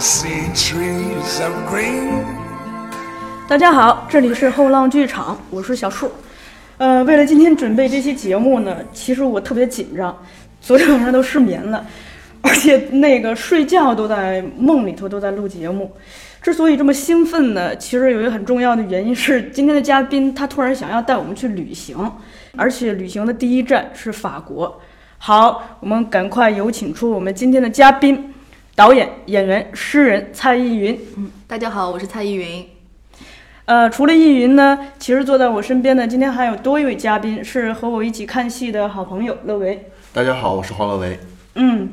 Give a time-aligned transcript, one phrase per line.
[0.00, 2.24] See trees of green.
[3.46, 6.10] 大家好，这里是后浪剧场，我是小树。
[6.78, 10.16] 呃，为了今天准备这期节目呢，其实我特别紧张，
[10.60, 11.86] 昨天晚上都失眠了，
[12.40, 15.92] 而且那个睡觉都在梦里头都在录节目。
[16.40, 21.96] 之所以这么兴奋呢，其实有一个很重要的原因是今天的嘉宾他突然想要带我们去旅行，
[22.56, 24.80] 而且旅行的第一站是法国。
[25.18, 28.31] 好，我们赶快有请出我们今天的嘉宾，
[28.74, 30.98] 导演、演员、诗人蔡依云。
[31.18, 32.66] 嗯大家好，我是蔡依云。
[33.66, 39.90] 呃，除了易云呢，其实坐在我身边的今天还有多一位嘉宾，是和我一起看戏的好朋友乐维。
[40.14, 41.18] 大家好，我是黄乐维。
[41.56, 41.90] 嗯，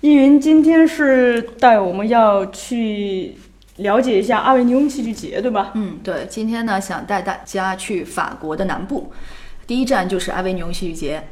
[0.00, 3.36] 易云今天是带我们要去
[3.76, 5.72] 了解一下阿维尼翁戏剧节，对吧？
[5.74, 9.12] 嗯，对，今天呢想带大家去法国的南部，
[9.66, 11.22] 第一站就是阿维尼翁戏剧节。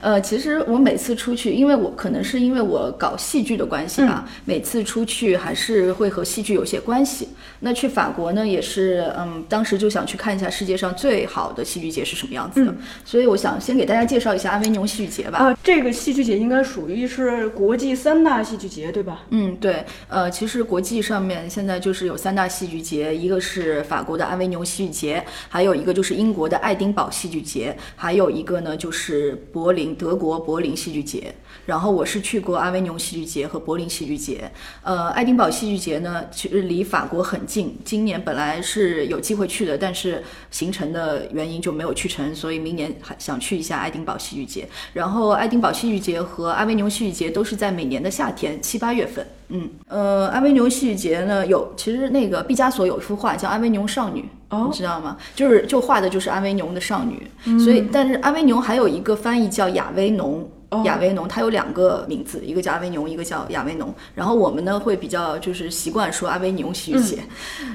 [0.00, 7.28] 呃，其实我每次出去，因为我可能是因为我搞戏剧的关系吧，每次出去还是会和戏剧有些关系。
[7.60, 15.38] 那去法国呢，也是，嗯，当时就想去看一下世界上最好的戏剧节是什么样子的，所以我想先给大家介绍一下阿维尼翁戏剧节吧。
[15.38, 19.20] 啊，这个戏剧节应该属于是国际三大戏剧节，对吧？
[19.28, 29.89] 嗯，对，呃，其实国际上面现在就是有三大戏剧节，一个是法国的阿维尼翁戏剧节，还有一个就是英国的爱丁堡戏剧节，还有一个呢就是柏林。
[29.94, 31.34] 德国柏林戏剧节，
[31.66, 34.50] 然后我是去过阿维尼戏剧节和柏林戏剧节。
[34.82, 37.76] 呃，爱丁堡戏剧节呢，其实离法国很近。
[37.84, 44.68] 今年本来是有机会去的，但是行程的原因就没有去成，所以明年还想去一下爱丁堡戏剧节。
[44.92, 49.26] 然后，爱丁堡戏剧节和阿维尼戏剧节都是在每年的夏天七八月份。
[49.50, 54.24] 嗯，呃，阿维尼翁戏剧节呢，有其实那个毕加索有一幅画叫《阿维牛少女》，
[54.66, 55.16] 你知道吗？
[55.34, 60.48] 就是就画的就是阿维牛的少女，所以但是阿维牛还有一个翻译叫亚维农，
[60.84, 63.92] 亚维农它有两个名字，一个叫阿维牛，一个叫亚维农。
[64.14, 67.18] 然后我们呢会比较就是习惯说阿维尼翁戏剧节。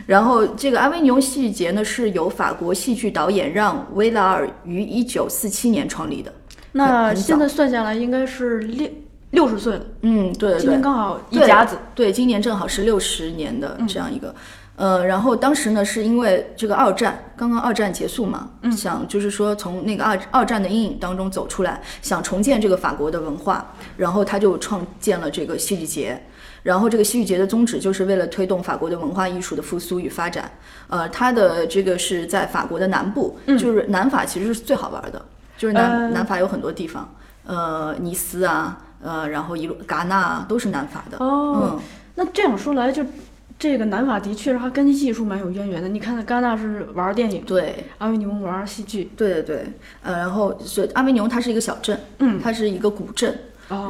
[0.05, 6.33] 然后这个阿维尼翁戏剧节呢是由法国戏剧导演让维拉尔于一九四七年创立的。
[6.71, 8.89] 那现在算下来应该是六。
[9.31, 14.34] 六十岁了，嗯，对对对，今年刚好一家子，对，今年正好是六十年的这样一个，
[14.78, 26.24] 呃，然后当时呢是因为这个二战刚刚二战结束嘛，想就是说从那个二二战的阴影当中走出来，想重建这个法国的文化，然后他就创建了这个戏剧节，
[26.63, 30.50] 然后这个戏剧节的宗旨就是为了推动法国的文化艺术的复苏与发展，
[30.88, 35.25] 呃，它的这个是在法国的南部，就是南法其实是最好玩的，
[35.57, 37.13] 就是南南法有很多地方，
[37.46, 38.81] 呃，尼斯啊。
[39.01, 41.79] 呃，然后一路戛纳都是南法的哦。
[42.16, 43.03] 那这样说来，就
[43.59, 45.88] 这个南法的确还跟艺术蛮有渊源的。
[45.88, 49.66] 你看，戛纳是玩电影，对，阿维尼翁玩戏剧，对对对。
[50.01, 53.38] 呃，然后所以阿维尼翁，它是一个小镇，嗯，它是一个古镇，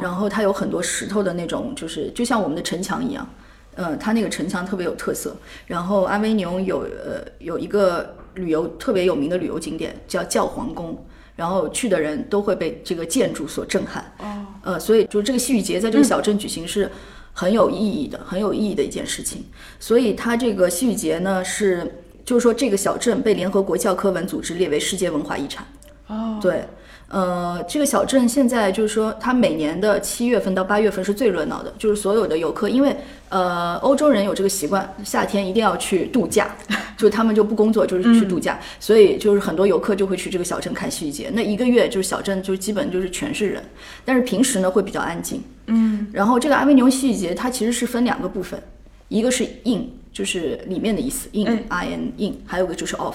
[0.02, 3.26] 然后它有很多石头的那种，就是就像我们的城墙一样，
[3.74, 5.36] 呃，它那个城墙特别有特色。
[5.66, 11.04] 然后阿维尼翁有呃有一个旅游特别有名的旅游景点叫教皇宫。
[11.36, 16.90] 然后去的人都会被这个建筑所震撼，哦，呃，所以就这个戏剧节在这个小镇举行是
[17.32, 19.44] 很有意义的，很有意义的一件事情。
[19.78, 25.66] 所以它这个戏剧节呢是，就是说这个小镇被联合国教科文组织列为世界文化遗产。
[26.06, 26.64] 哦，对。
[27.08, 32.96] 呃，这个小镇现在就是说，它每年的七月份到八月份是最热闹的，就是所有的游客，因为
[33.28, 36.50] 呃，欧洲人有这个习惯，夏天一定要去度假，
[36.98, 41.30] 就他们就不工作，就是去度假，所以就是很多游客就会去这个小镇看戏剧节。
[41.32, 43.62] 那一个月就是小镇就基本就是全是人，
[44.04, 45.40] 但是平时呢会比较安静。
[45.68, 48.60] 嗯，然后这个阿维尼翁戏剧节它其实是分两个部分，
[49.08, 53.14] 一个是 in，就是里面的意思，in i n in，还有个就是 off。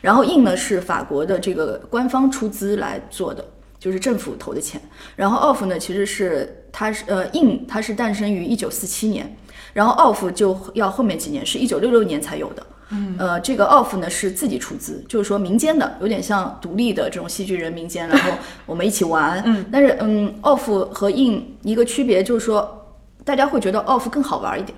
[0.00, 3.44] 然后 in 呢是法国的这个官方出资来做的，
[3.78, 4.80] 就是政府投的钱。
[5.16, 9.36] 然后 off 呢其实是它是呃 in 它是诞生于一九四七年，
[9.72, 12.66] 然后 off 就要后面几年是一九六六年才有的。
[12.90, 18.30] 嗯，呃这个 off 呢是自己出资，就是说民间的，有点像独立的这种戏剧人民间，然后
[18.64, 19.42] 我们一起玩。
[19.44, 22.86] 嗯，但是嗯 off 和 in 一个区别就是说，
[23.24, 24.76] 大家会觉得 off 更好玩一点。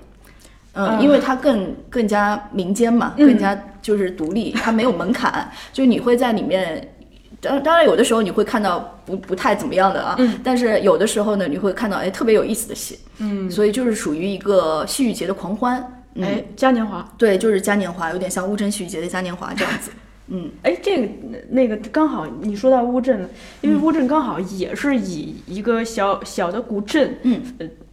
[0.73, 6.93] 嗯，因为它更更加民间嘛，更加就是独立，它没有门槛， 就你会在里面，
[7.41, 19.91] 当当然有的时候你会看到不不太怎么样的啊，但是有的时候呢，你会看到哎特别有意思的戏，嗯，所以就是属于一个戏剧节的狂欢，哎嘉年华，对，就是嘉年华，有点像乌镇戏剧节的嘉年华这样子，
[20.29, 21.09] 嗯，哎这个
[21.49, 23.29] 那个刚好你说到乌镇了，
[23.62, 27.43] 因为乌镇刚好也是以一个小小的古镇，嗯。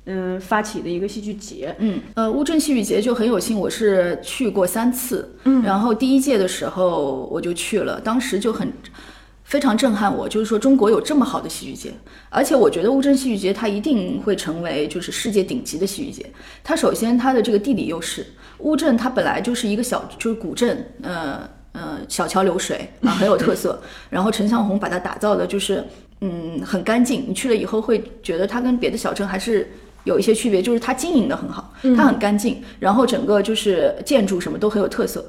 [0.10, 8.72] 嗯，发起的一个戏剧节，嗯，呃，乌镇戏剧节就很有幸，我是去过三次，嗯，然后第一届的时候我就去了，当时就很
[9.44, 11.94] 非常震撼我，就是说中国有这么好的戏剧节，
[12.30, 16.26] 而且我觉得乌镇戏剧节它一定会成为就是世界顶级的戏剧节。
[16.64, 18.26] 它首先它的这个地理优势，
[18.60, 23.82] 乌镇它本来就是一个小就是古镇，呃呃小桥流水啊很有特色。
[24.10, 25.84] 然后陈向红把它打造的就是
[26.22, 29.70] 嗯很干净，你去了以后会觉得它跟别的小镇还是。
[30.08, 35.24] 有一些区别，就是它经营的很好，它很干净，然后整个就是建筑什么都很有特色，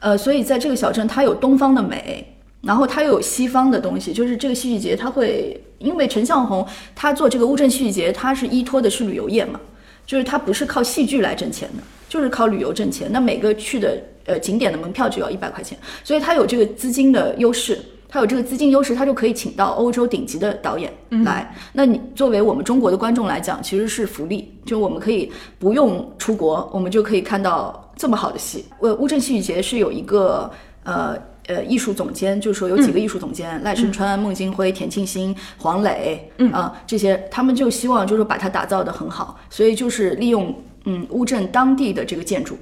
[0.00, 2.24] 呃，所以在这个小镇，它有东方的美，
[2.62, 9.60] 然后它又有西方的东西，就是这个戏剧节，它会因为陈向红他做这个乌镇戏剧节，他是依托的是旅游业嘛，
[10.06, 17.78] 就是他不是靠戏剧来挣钱的，就是靠旅游挣钱，那每个去的呃景点的门票就要一百块钱，所以他有这个资金的优势。
[18.12, 20.92] 他有这个资金优势，他就可以请到欧洲顶级的导演
[21.24, 21.50] 来。
[21.72, 28.66] 那你作为我们中国的观众来讲，其实是福利，就我们可以不用出国，我们就可以看到这么好的戏。
[28.80, 30.50] 呃，乌镇戏剧节是有一个
[30.84, 31.16] 呃
[31.46, 40.54] 呃艺术总监，就是说有几个艺术总监，赖声川、孟京辉、田沁鑫、黄磊啊这些，他们就希望就是把它打造的很好，所以就是利用
[40.84, 42.58] 嗯乌镇当地的这个建筑，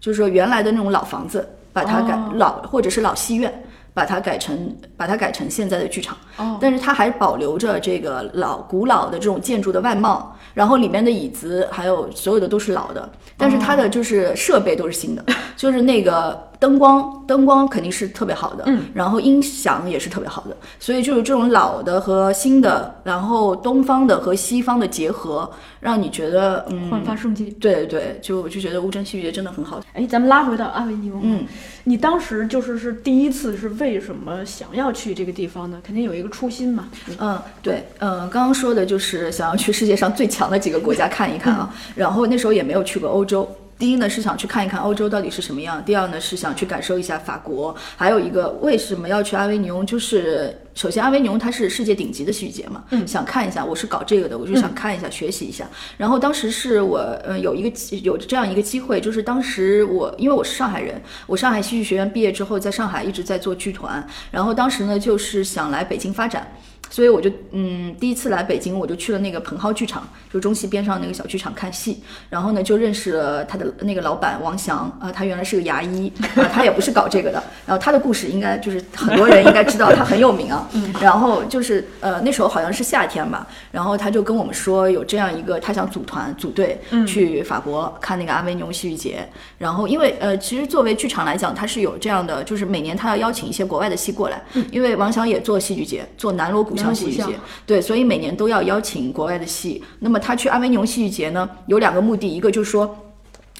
[0.00, 3.52] 就是说原来的那种老房子，把它改老或者是老戏院。
[3.94, 13.08] 把它改成把它改成现在的剧场，哦，但是它还保留着这个老古老的这种建筑的外貌，然后里面的椅子还有所有的都是老的，
[13.38, 15.24] 但是它的就是设备都是新的，
[15.56, 16.50] 就是那个。
[16.60, 25.50] 灯光灯光肯定是特别好的，嗯，然后音响也是特别好的，所以就是这种老的和新的，然后东方的和西方的结合，
[25.80, 27.50] 让你觉得嗯焕发生机。
[27.60, 29.78] 对对对，就我就觉得乌镇戏剧节真的很好。
[29.92, 31.44] 哎，咱们拉回到阿维尼翁，嗯，
[31.84, 35.78] 你当时就是是第一次是为什么想要去这个地方呢？
[35.84, 36.88] 肯定有一个初心嘛。
[37.18, 43.48] 嗯，对，嗯，刚刚说的就是想要去世界上最强的几个国家看一看啊，然后那时候也没有去过欧洲。
[43.78, 55.68] 第一呢是想去看一看欧洲到底是什么样，第二呢是想去感受一下法国，还有一个为什么要去阿维尼翁，就是首先阿维尼翁它是世界顶级的戏剧节嘛，嗯，想看一下，我是搞这个的，我就想看一下，学习一下。
[55.96, 66.46] 然后当时是我，嗯，有一个有这样一个机会，就是当时我因为我是上海人，我上海戏剧学院毕业之后，在上海一直在做剧团，然后当时呢就是想来北京发展。
[66.90, 72.02] 所以我就嗯，第一次来北京，我就去了那个蓬蒿剧场，就中戏边上那个小剧场看戏。
[72.30, 77.42] 然后呢，就认识了他的那个老板王翔啊，他原来是个牙医啊，他也不是搞这个的。
[77.66, 80.68] 然后他的故事应该就是很多人应该知道，他很有名啊。
[81.00, 89.28] 然后就是呃那时候好像是夏天吧，然后他就跟我们说有这样一个，他想组团组队去法国看那个阿维尼翁戏剧节。
[89.58, 94.40] 然后因为呃其实作为剧场来讲，他是有这样的，就是每年他要邀请一些国外的戏过来，
[94.70, 96.94] 因为王翔也做戏剧节，做南锣鼓巷。
[96.94, 99.82] 戏剧节对，所以每年都要邀请国外的戏。
[99.98, 102.96] 那么他去阿维尼翁戏剧节呢，有两个目的，一个就是说，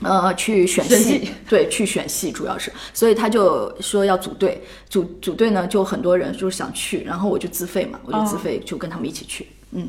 [0.02, 9.48] 呃，去选戏，对，去选戏主要是，所以他就说要组队，组组队呢，就很多人就是想去，然后我就自费嘛，我就自费就跟他们一起去。
[9.72, 9.88] 嗯，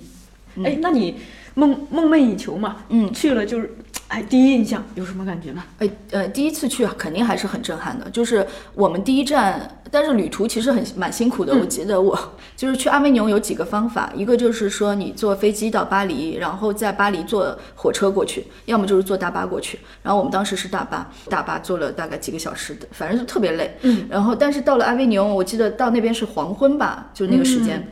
[0.63, 1.15] 哎，那你
[1.53, 3.75] 梦梦寐以求嘛，嗯，去了就是。
[4.07, 5.65] 哎，第一印象有什么感觉吗？
[5.79, 8.07] 哎，呃，第一次去肯定还是很震撼的。
[8.11, 8.45] 就是
[8.75, 11.55] 我们第一站，但是旅途其实很蛮辛苦的。
[11.55, 12.19] 我记得我
[12.57, 19.79] 就是去阿维尼翁有几个方法，一个就是说你坐飞机到巴黎，然后在巴黎坐火车过去，要么就是坐大巴过去。
[20.03, 23.77] 然后我们当时是大巴，大巴坐了大概几个小时的，反正就特别累。
[23.83, 24.05] 嗯。
[24.09, 27.87] 然后但是到了阿维尼翁，我记得到那边是黄昏吧，就那个时间。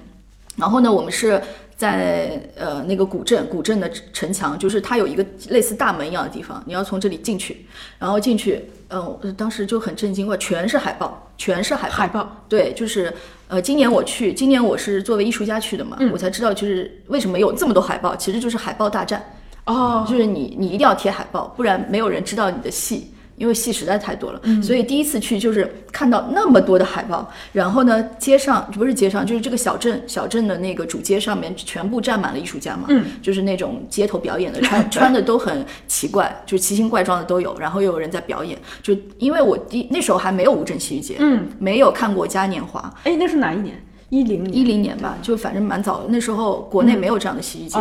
[0.57, 1.41] 然后呢，我们是。
[1.75, 7.65] 在呃那个古镇，古镇的城墙就是它有一个类似大门一样的地方，你要从这里进去，
[7.99, 13.13] 然后进去，嗯，当时就很震惊，哇，全是海报，全是海海报，对，就是
[13.47, 19.23] 呃，今年我去，今年我是作为艺术家去的嘛，我才知道就是为什么有这么多海报，其实就是海报大战，
[19.65, 23.12] 哦，就是你你一定要贴海报，不然没有人知道你的戏。
[23.35, 43.75] 因为戏实在太多了，所以第一次去就是看到那么多的海报，然后呢，街上不是街上，就是这个小镇小镇的那个主街上面全部站满了艺术家嘛，嗯，就是那种街头表演的，穿穿的都很奇怪，就奇形怪状的都有，然后又有人在表演，就因为我第那时候还没有乌镇戏剧节，嗯，没有看过嘉年华，哎，那是哪一年？
[44.13, 47.79] 一零一零年吧，就反正蛮早，那时候国内没有这样的戏剧节，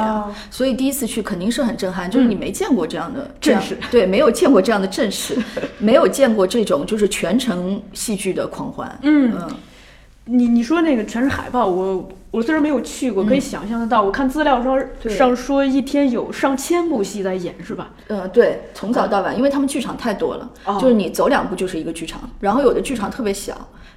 [0.51, 5.37] 所以第一次去肯定是很震撼，就是你没见过这样的阵势， 对，没有见过这样的阵势，
[5.79, 8.99] 没有见过这种就是全程戏剧的狂欢。
[9.03, 9.51] 嗯嗯，
[10.25, 14.01] 你你说那个全是海报，我我虽然没有去过，可以想象得到。
[14.01, 17.91] 我看资料说上说一天有上千部戏在演，是吧？
[18.09, 23.55] 呃，对，从早到晚，因为他们剧场太多了，就是你走两步就是一个剧场，然后有的剧场特别小。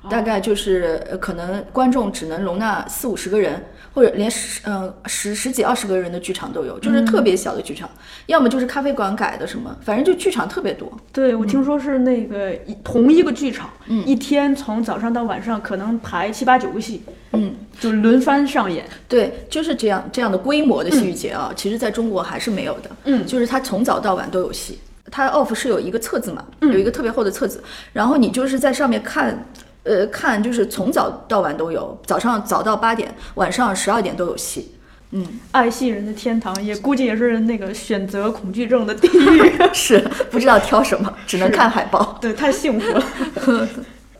[0.09, 7.89] 大概就是可能观众只能容纳四五十个人，或者连十呃十十几二十个人的剧场都有，就是特别小的剧场，
[8.27, 10.91] 要么就是咖啡馆改的什么，反正就剧场特别多。
[11.11, 13.69] 对，我听说是那个一同一个剧场，
[14.05, 18.85] 一天从早上到晚上可能排七八九个戏，嗯，就轮番上演。
[19.07, 22.89] 对，就是这样这样的规模的戏剧节啊，其实在中国还是没有的。
[23.05, 24.79] 嗯就是它从早到晚都有戏。
[25.11, 29.37] 它 off 是有一个册子嘛，有一个特别厚的册子，然后你就是在上面看，
[29.85, 34.71] 呃，看就是从早到晚都有，早上早到八点，晚上十二点都有戏。
[35.11, 39.53] 嗯，爱戏人的天堂，也估计也是那个选择恐惧症的地 狱。
[39.71, 39.99] 是
[40.29, 42.17] 不知道挑什么，只能看海报。
[42.19, 43.03] 对，太幸福了。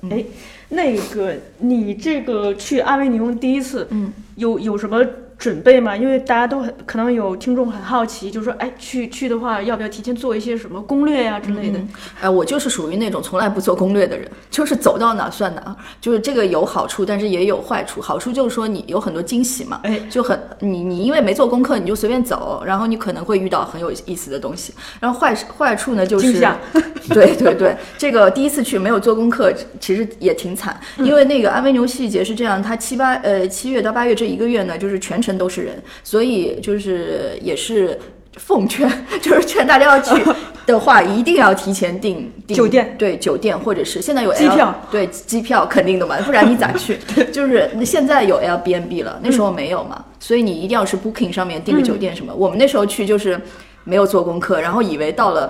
[0.12, 0.24] 哎，
[0.69, 5.03] 那个你这个去阿维尼翁第一次，嗯，有有什么
[5.38, 5.96] 准备嘛？
[5.96, 11.80] 因为大家都很可能有听众很好奇，就说哎，去去的话，要不要提前做一些什么攻略呀、之类的？
[12.22, 15.75] 哎，我就是属于那种从来不做攻略的人， 就是走到哪算哪。
[16.00, 18.01] 就是这个有好处，但是也有坏处。
[18.01, 24.74] 好处就是说你有很多惊喜嘛，哎就很你你因为没做功课，你就随便走，然后你可能会遇到很有意思的东西。
[25.00, 26.34] 然后坏坏处呢就是
[27.10, 30.80] 对对对，这个第一次去没有做功课，其实也挺惨。
[30.98, 38.00] 因为那个安维牛戏剧节是这样，它七八呃七月到八月这一个月呢，就是全程都是人，所以就是也是。
[38.38, 38.86] 奉劝
[39.24, 40.22] 就是劝大家要去
[40.68, 47.00] 的话，一定要提前订订酒店对酒店或者是现在有 L, 机票对机票肯定的嘛，不然你咋去？
[47.32, 52.36] 就是现在有 Airbnb 了，那时候没有嘛，所以你一定要是 Booking 上面订个酒店什么。
[52.36, 53.39] 我们那时候去就是
[53.86, 55.50] 没有做功课，然后以为到了。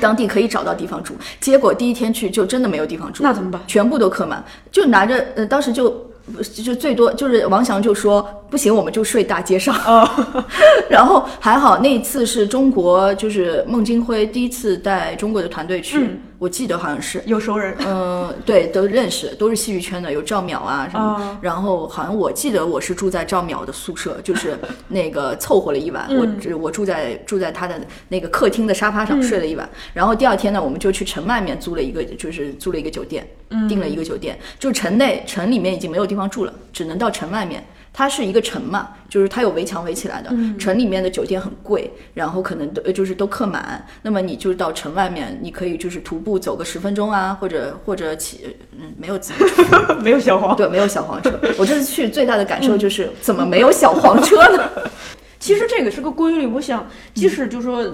[0.00, 3.60] 当地可以找到地方住，结果第一天去就真的没有地方住，那怎么办？
[3.66, 5.90] 全部都客满，就拿着呃，当时就
[6.62, 9.74] 就最多就是王翔就说不行，我们就睡大街上。
[9.84, 10.08] 哦，
[10.88, 17.22] 然后还好那一次是中国，就是孟京辉第一次带中国的团队去，嗯我记得好像是。
[17.26, 17.74] 有熟人。
[17.86, 21.04] 嗯，对，都认识，都是戏剧圈的，有赵淼啊什么。
[21.04, 29.68] 哦然后好像我记得我是住在赵淼的宿舍，就是 那个凑合了一晚，嗯我只我住在住在他的那个客厅的沙发上睡了一晚。
[29.92, 37.62] 然后第二天呢，我们就去城外面租了一个，就是租了一个酒店，嗯订了一个酒店，就城内城里面已经没有地方住了，只能到城外面。
[37.96, 43.86] 它是一个城嘛，就是它有围墙围起来的，嗯城里面的酒店很贵，然后可能都呃就是都客满。
[44.02, 50.56] 那么你就是到城外面，你可以就是徒步走个十分钟啊，或者或者骑，嗯，没有自行车， 没有小黄。
[50.56, 51.30] 对，没有小黄车。
[51.56, 54.68] 我这次去最大的感受就是，怎么没有小黄车呢？
[55.38, 56.84] 其实这个是个规律，我想，
[57.14, 57.86] 即使就说，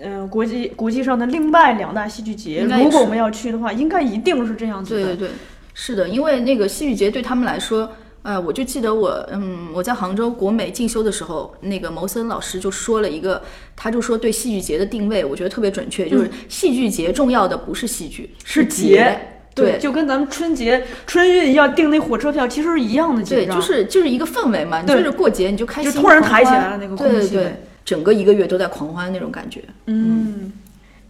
[0.00, 5.04] 嗯、国际国际上的另外两大戏剧节，如果我们要去的话，应该一定是这样子的。
[5.04, 5.30] 对对对，
[5.74, 7.88] 是的，因为那个戏剧节对他们来说。
[8.22, 13.42] 呃，我就记得我，嗯，我在杭州国美进修的时候，那个牟森老师就说了一个，
[13.74, 19.18] 他就说对戏剧节的定位，我觉得特别准确，就是戏剧节重要的不是戏剧，是节节。
[19.54, 27.50] 对就跟咱们春节春运要订那火车票，其实是一样的节对，就是就是一个氛围嘛，你就是过节你就开心，就突然抬起来了那个对对对空气，
[27.84, 29.62] 整个一个月都在狂欢那种感觉。
[29.84, 30.50] 嗯，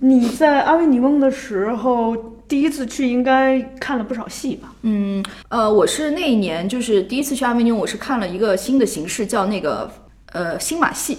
[0.01, 2.17] 你在阿维尼翁的时候，
[2.53, 4.75] 第一次去应该看了不少戏吧？
[4.83, 9.91] 嗯，呃，我是那一年就是第一次去阿维尼翁，我是看了一个新的形式，叫那个
[10.33, 11.17] 呃新马戏。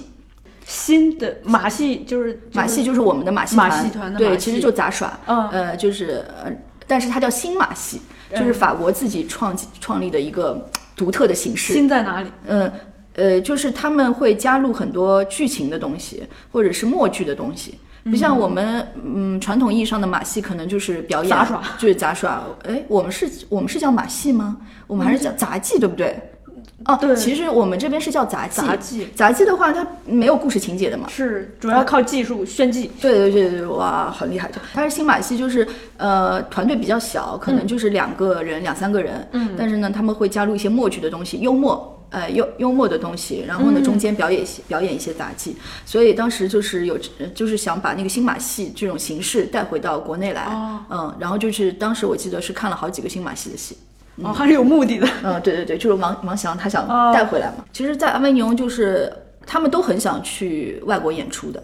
[0.64, 6.52] 新的马戏就是马戏就是我们的马戏马戏团的对其实就杂耍，嗯呃，就是呃，
[6.86, 8.00] 但是它叫新马戏，
[8.30, 11.74] 就是法国自己创创立的一个独特的形式。
[11.74, 12.30] 新在哪里？
[12.46, 12.72] 嗯
[13.16, 16.22] 呃，就是他们会加入很多剧情的东西，
[16.52, 17.80] 或者是默剧的东西。
[18.06, 22.44] 不像我们，嗯，传统意义上的马戏可能就是表演杂耍，就是杂耍。
[22.64, 24.58] 哎，我们是，我们是叫马戏吗？
[24.88, 26.20] 我们还是叫杂技，对不对？
[26.86, 28.62] 哦，对其实我们这边是叫杂技。
[28.62, 31.08] 杂技杂技的话，它没有故事情节的嘛。
[31.08, 32.92] 是主要靠技术炫技。
[33.00, 34.52] 对对对对，哇，很厉害！
[34.74, 41.90] 它是新马戏，就是呃团队比较小，可能就是两个人、两三个人，嗯，但是呢他们会加入一些默剧的东西，幽默。
[42.14, 50.46] 呃，幽幽默的东西，然后呢，中间表演一些、表演一些杂技，所以当时就是有，呃就是想把那个新马戏这种形式带回到国内来，
[50.92, 53.76] 嗯，然后就是当时我记得是看了好几个新马戏的戏，
[54.22, 55.08] 哦，还是有目的的。
[55.24, 57.66] 嗯，对对对，就是王王翔他想带回来嘛。
[57.74, 59.12] 其实，在阿维尼翁就是
[59.48, 61.64] 他们都很想去外国演出的，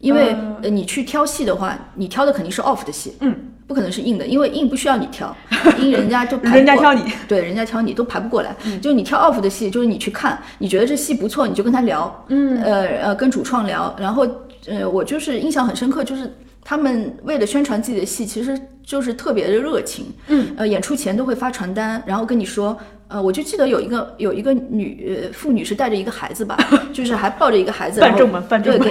[0.00, 3.34] 因为、呃你去挑戏的话，你挑的肯定是 off 的戏，嗯，
[3.66, 5.34] 不可能是硬的，因为硬不需要你挑，
[5.80, 8.54] 硬人家就排不过人家挑你，对，人家挑你都排不过来。
[8.80, 14.26] 就你挑 off 的戏，就是你去看，你觉得这戏不错，你就跟他聊，嗯，呃呃，跟主创聊，然后
[14.66, 16.32] 呃，我就是印象很深刻，就是。
[16.68, 20.06] 他们为了宣传自己的戏，其实就是特别的热情。
[20.26, 26.58] 嗯，呃，演出前都会发传单，然后跟你说，呃，我就记得有一个有一个女呃妇女是带着一个孩子吧，
[26.92, 28.90] 就是还抱着一个孩子，然后办证吧办证对，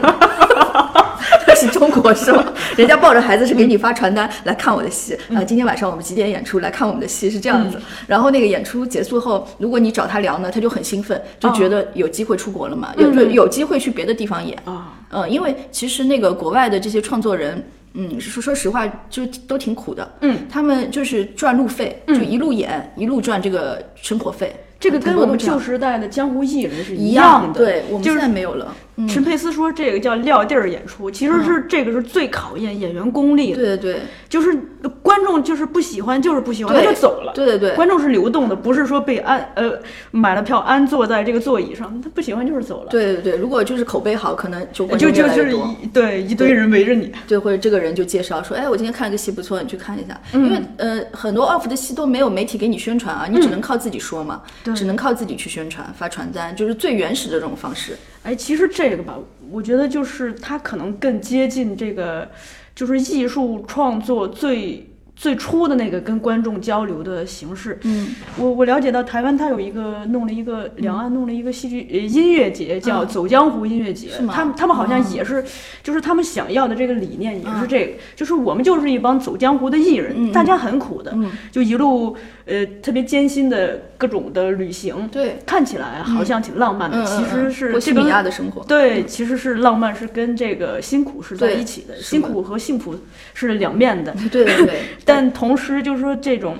[1.45, 2.43] 给这是中国是吗？
[2.75, 2.85] 人。
[2.87, 7.81] 家抱着孩子是给你发传单来看我的戏啊、今天晚上我们几点演出来看我们的戏是这样子。
[8.05, 14.57] 然后那个演出结束后，如果你找他聊呢，他就很兴奋，就觉得有机会出国了嘛，有有有机会去别的地方演。
[14.65, 20.07] 啊，嗯，因为其实那个国外的这些创作人，嗯，说说实话，就都挺苦的。
[20.21, 24.55] 嗯，他们就是赚路费，就一路演、一路赚这个生活费。
[24.77, 26.83] 这个跟我们旧时代的江湖艺人。
[26.83, 27.59] 是一样的。
[27.59, 28.75] 对我们现在没有了。
[28.97, 33.57] 嗯，陈佩斯说这个叫撂地儿演出，其实是这个是最考验演员功力的。
[33.57, 34.53] 对对对就是
[35.01, 37.31] 观众就是不喜欢，就是不喜欢，他就走了。
[37.33, 39.73] 对对对，观众是流动的，不是说被安呃
[40.11, 42.89] 买了票安坐在这个座椅上，他不喜欢就是走了。
[42.89, 45.53] 对对对，如果就是口碑好，可能就观就就是
[45.93, 47.11] 对一堆人围着你。
[47.27, 50.19] 对，或者这个人就介绍说，哎，我今天看了个戏不错，你去看一下。
[50.33, 57.97] 嗯因为呃，很多 off 的戏都没有媒体给你宣传啊，你只能靠自己说嘛，对只能靠自己去宣传、发传单，就是最原始的这种方式。
[58.25, 59.19] 哎，其实这个吧，
[59.51, 62.27] 我觉得就是它可能更接近这个，
[62.73, 64.83] 就是艺术创作最
[65.15, 67.79] 最初的那个跟观众交流的形式。
[67.83, 74.09] 嗯，我我了解到台湾它有一个弄了一个两岸弄了一个戏剧呃音乐节，叫走江湖音乐节。
[74.09, 75.43] 是吗他们他们好像也是，
[75.81, 85.07] 就是他们想要的这个理念也是这个，就是我们就是一帮走江湖的艺人，大家很苦的，嗯就一路呃特别艰辛的各种的旅行。
[85.07, 88.63] 对，看起来好像挺浪漫的，嗯，其实嗯波西米是这个亚的生活。
[88.65, 92.95] 对，其实是浪漫是跟这个辛苦是在一起的辛苦和幸福
[93.33, 94.13] 是两面的。
[94.31, 96.57] 对对对， 但同时就是说这种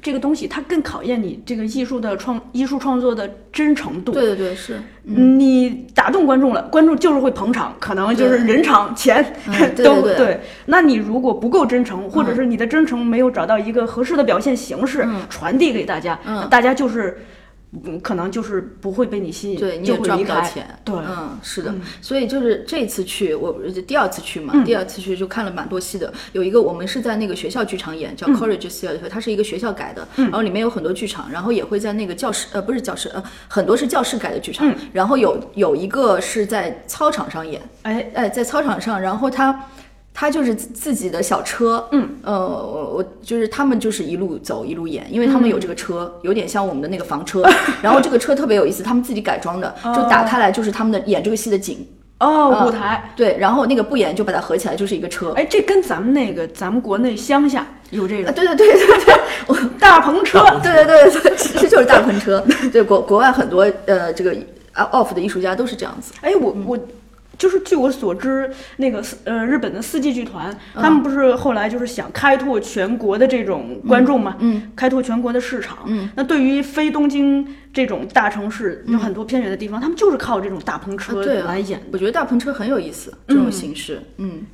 [0.00, 4.12] 这个东西，它更考验你这个艺术的创艺术创作的真诚度。
[4.12, 9.34] 对对对是，你打动观众了，观众就是会捧场，可能就是人场钱、
[9.76, 10.16] 都对。
[10.16, 10.40] 对。
[10.66, 16.48] 那你如果不够真诚，或者是你的真诚没有找到一个合适的表现形式、传递给大家，嗯。
[16.48, 17.18] 大家就是。
[17.84, 20.16] 嗯，可能就是不会被你吸引，对，你也赚。
[20.16, 20.66] 不到钱。
[20.84, 21.74] 对，嗯，是的。
[22.00, 26.12] 所以就是这次去，我第二次去嘛，第二次去就看了蛮多戏的。
[26.32, 39.68] 有一个我们是在那个学校剧场演，叫 Courage Theatre，它是一个学校改的，然后里面有很多剧场，然后也会在那个教室，呃，不是教室，呃，很多是教室改的剧场，然后有有一个是在操场上演，哎，哎，在操场上，然后他
[40.16, 47.42] 他就是自自己的小车，嗯，呃，我我就是他们就是一路走一路演，因为他们有这个车，有点像我们的那个房车，
[47.82, 51.84] 然后这个车特别有意思，他们自己改装的，就打开来就是他们的演这个戏的景，
[52.20, 59.14] 哦，舞台，对，然后那个不演就把它合起来就是一个车，哎，这跟咱们那个咱们国内乡下有这啊，个对对对对对，
[59.48, 62.40] 我 大篷车，对对对对，其实就是大篷车，
[62.72, 64.32] 对国国外很多呃这个
[64.72, 66.78] 啊 off 的艺术家都是这样子，哎，我我
[67.36, 81.82] 就是据我所知，那个四呃日本的四季剧团，嗯他们不是后来就是想开拓全国的这种观众嘛，嗯，开拓全国的市场，嗯，那对于非东京这种大城市，有很多偏远的地方，他们就是靠这种大篷车来演。
[81.92, 84.46] 我觉得大篷车很有意思，这种形式，嗯，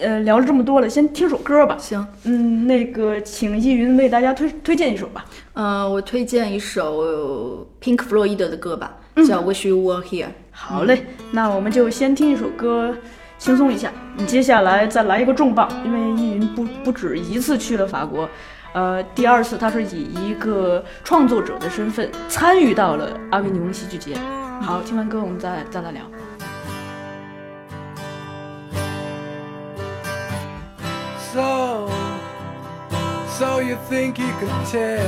[0.00, 1.76] 呃，聊了这么多了，先听首歌吧。
[1.78, 5.24] 行，嗯，那个请易云为大家推推荐一首吧。
[5.54, 10.26] 呃，我推荐一首 Pink Floyd 的歌吧，叫 Wish You Were Here。
[10.54, 12.96] 好嘞，那我们就先听一首歌，
[13.36, 13.92] 轻松一下。
[14.26, 18.28] 接下来再来一个重磅，因为依云不不止一次去了法国，
[18.72, 24.16] 呃，第二次他是以一个创作者的身份参与到了阿维尼翁戏剧节。
[24.62, 26.02] 好，听完歌我们再再来聊。
[31.34, 31.90] So,
[33.28, 35.00] so you think you can tell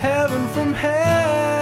[0.00, 1.61] heaven from hell,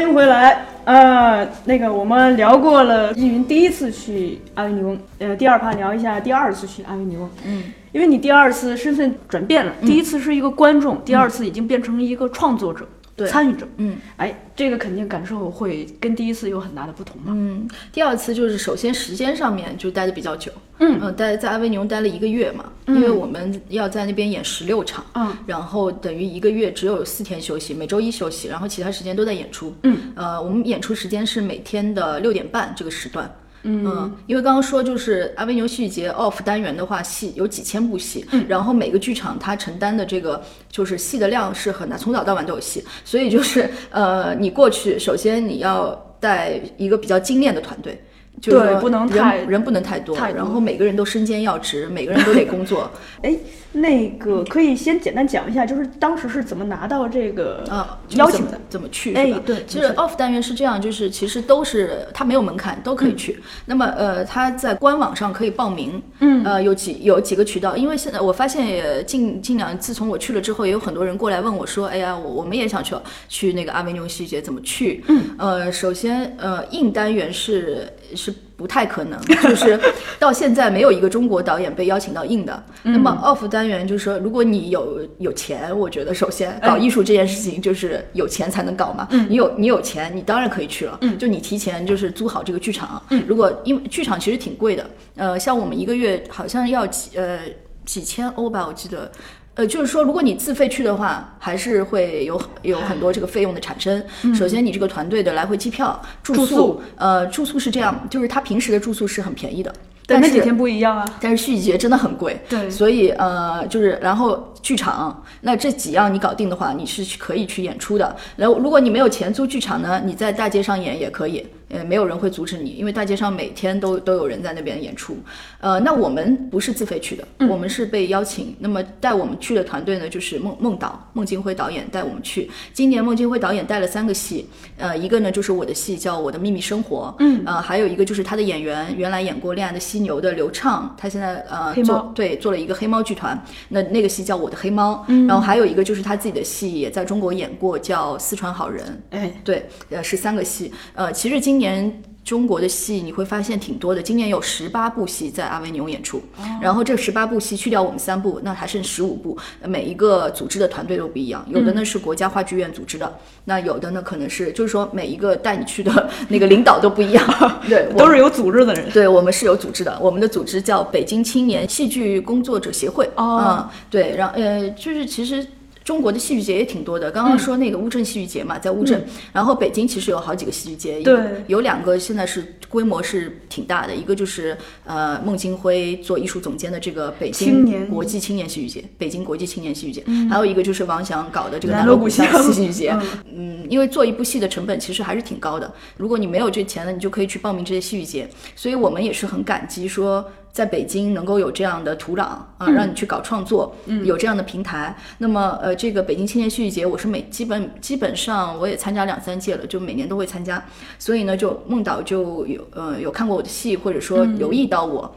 [0.00, 0.64] 欢迎回来。
[0.86, 7.28] 呃，那个我们聊过了易云第一次去阿维尼翁，呃，第二趴聊一下第二次去阿维尼翁。
[7.44, 12.88] 嗯，因为你第二次身份转变了，第一次是一个观众，第二次已经变成一个创作者。
[12.99, 13.66] 对参与者。
[13.76, 17.32] 嗯，哎，这个肯定感受会跟第一次有很大的不同嘛。
[17.36, 21.00] 嗯，第二次就是首先时间上面就待的比较久，嗯。
[21.00, 33.30] 呃待在阿维尼翁待了一个月嘛，因为我们要在那边演十六场，嗯，然后等于一个月只有四天休息，每周一休息，然后其他时间都在演出，嗯，呃，我们演出时间是每天的六点半这个时段。
[33.62, 48.02] 嗯，因为刚刚说就是阿维牛戏剧节 off 单元的话，戏有几千部戏，然后每个剧场它承担的这个就是戏的量是很大，从早到晚都有戏，所以就是呃，你过去首先你要带一个比较精炼的团队。
[48.40, 52.90] 就是说对不能人太人不能太多，太多然后每个人都身兼要职，每个人都得工作。
[53.22, 53.36] 哎，
[53.72, 58.64] 那个可以先简单讲一下，就是当时是怎么拿到这个啊，邀请的怎么？
[58.70, 59.30] 怎么去哎？
[59.44, 63.38] 对其实 off 单元是这样，就是其实都是它没有门槛，都可以去。
[63.66, 72.94] 那么呃，它在官网上可以报名，嗯，呃，有几有几个渠道，因为现在我发现也近近两，自从我去了之后，也有很多人过来问我说，哎呀，我我们也想去
[73.28, 75.04] 去那个阿维尼翁戏剧节，怎么去？
[75.08, 78.34] 嗯，呃，首先呃，硬单元是是。
[78.60, 79.80] 不太可能， 就是
[80.18, 82.62] 到现在没有一个中国导演被邀请到硬的。
[82.82, 89.08] 那么 off 单元就是说，如果你有有钱，我觉得首先搞艺术这件事情就是有钱才能搞嘛。
[89.30, 91.00] 你有你有钱，你当然可以去了。
[91.18, 93.02] 就你提前就是租好这个剧场。
[93.26, 97.38] 如果因为剧场其实挺贵的，呃，像我们一个月好像要几呃
[97.86, 99.10] 几千欧吧，我记得。
[99.54, 104.02] 呃，就是说，如果你自费去的话，还是会有有很多这个费用的产生。
[104.34, 109.74] 首先，你这个团队的来回机票、住住宿呃，住宿是这样，就是他平时的住宿是很便宜的，
[110.06, 111.04] 但那几天不一样啊。
[111.20, 118.16] 但是续集节真的很贵，对所以呃，就是然后剧场，那这几样你搞定的话，你是可以去演出的。
[118.36, 125.16] 然后如果你没有钱租剧场呢，你在大街上演也可以，呃，没有人会阻止你，因为大街上每天都都有人在那边演出。
[125.60, 128.54] 呃，那我们不是自费去的，我们是被邀请。
[128.58, 132.50] 那么带我们去的团队呢，就是孟孟导孟京辉导演带我们去。
[132.72, 148.84] 今年孟京辉导演带了三个戏，呃，一个呢就是我的戏叫《我的秘密生活》，嗯，呃，还有一个就是他的演员原来演过《恋爱的犀牛》的刘畅，他现在呃做对做了一个黑猫剧团，那那个戏叫《我的黑猫》，嗯，然后还有一个就是他自己的戏也在中国演过，叫《四川好人》，
[149.16, 150.72] 哎，对，呃，是三个戏。
[150.94, 156.20] 呃，其实今年中国的戏你会发现挺多的，今年有十八部戏在阿维尼翁演出，
[156.60, 159.36] 然后这十八部戏去掉我们三部，那还剩十五部。
[159.60, 167.24] 呃每一个组织的团队都不一样，有的呢是国家话剧院组织的，那有的呢可能是就是说每一个带你去的那个领导都不一样，
[167.68, 168.90] 对，都是有组织的人。
[168.90, 173.08] 对我们是有组织的，我们的组织叫北京青年戏剧工作者协会。
[173.16, 175.46] 哦嗯，对，然后呃，就是其实。
[175.90, 181.18] 中国的戏剧节也挺多的，刚刚说那个乌镇戏剧节嘛，在乌镇，然后北京其实有好几个戏剧节，对。
[181.48, 192.24] 有两个现在是规模是挺大的，一个就是呃孟京辉做艺术总监的这个北京国际青年戏剧节，北京国际青年戏剧节，还有一个就是王翔搞的这个南锣鼓巷。
[192.30, 193.02] 巷戏剧节，嗯。
[193.34, 200.24] 嗯，因为做一部戏的成本其实还是挺高的，如果你没有这钱呢，你就可以去报名这些戏剧节，所以我们也是很感激说。
[200.52, 202.22] 在北京能够有这样的土壤
[202.58, 204.96] 啊，让你去搞创作，有这样的平台。
[205.18, 210.62] 那么，呃，这个北京青年戏剧节，我是每基本基本上我也参加两三届了，就每年都会参加。
[210.98, 215.14] 所以呢，就孟导就有呃有看过我的戏，或者说留意到我，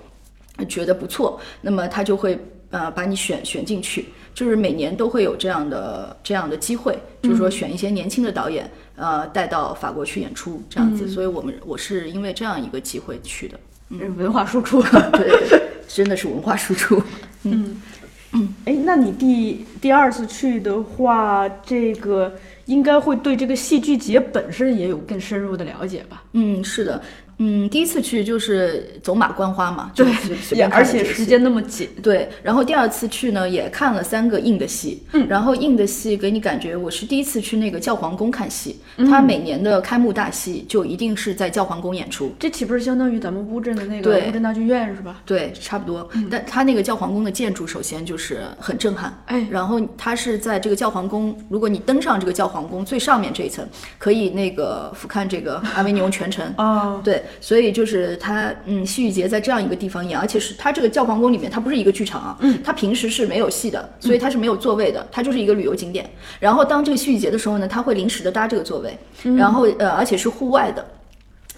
[0.70, 4.06] 觉得不错，那么他就会呃把你选选进去。
[4.36, 11.08] 就是每年都会有这样的这样的机会，就是说选一些年轻的导演，呃，带到法国去演出这样子。
[11.08, 13.60] 所以我们我是因为这样一个机会去的。
[13.90, 14.82] 文化输出。
[14.82, 17.02] 对 对对，真的是文化输出。
[17.44, 17.82] 嗯
[18.32, 22.34] 嗯哎，那你第第二次去的话，这个
[22.66, 26.24] 应该会对这个戏剧节本身也有更深入的了解吧？
[26.32, 27.00] 嗯，是的，
[27.46, 31.90] 嗯，第一次去就是走马观花嘛，就随随也而且时间那么紧。
[32.02, 38.80] 对，然后第二次去呢，也看了三个硬的戏，嗯，然后硬的戏给你感觉，我是第一次去那个教皇宫看戏，
[39.10, 45.22] 它每年的开幕大戏就一定是在教皇宫演出，这岂不是相当于咱们乌镇的那个对乌镇大剧院是吧？
[45.26, 46.10] 对，差不多。
[46.32, 49.14] 但它那个教皇宫的建筑，首先就是很震撼。
[49.26, 56.54] 哎然后它是在这个教皇宫，如果你登上这个教皇宫最上面这一层，可以那个俯瞰这个阿维尼翁全城。
[56.58, 66.10] 哦，对，所以就是它，嗯，戏剧节在这样一个地方演，而且是它这个教皇宫里面，它不是一个剧场啊，嗯，它平时是没有戏的，所以它是没有座位的，它就是一个旅游景点。
[66.40, 68.98] 然后当这个戏剧节的时候呢，它会临时的搭这个座位，
[69.36, 70.86] 然后呃，而且是户外的，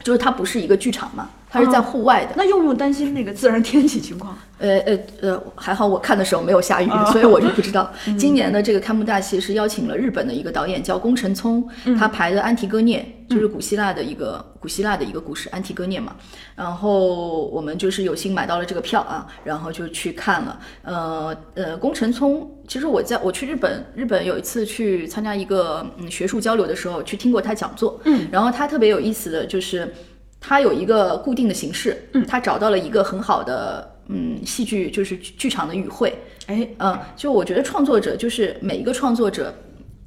[0.04, 2.32] 就是它不是一个剧场嘛，它是在户外的。
[2.36, 4.38] 那用不用担心那个自然天气情况？
[4.58, 7.92] 呃呃呃，还好我看的时候没有下雨，所以我就不知道。
[8.18, 11.68] 今年的这个开幕大戏是邀请了日本的一个导演叫宫城聪，
[12.00, 16.16] 他排的《安提戈涅》，就是古希腊的一个古希腊的一个故事，《安提戈涅》嘛。
[16.56, 20.60] 然后我们就是有幸买到了这个票啊，然后就去看了。
[20.84, 28.00] 呃呃，宫城聪，其实我在我去日本，日本有一次去参加一个嗯学术交流的时候，去听过他讲座。
[28.06, 29.94] 嗯，然后他特别有意思的就是。
[30.48, 39.52] 他有一个固定的形式，嗯，他找到了一个很好的，嗯，戏剧就是剧场的语汇，哎，嗯，就我觉得创作者就是每一个创作者，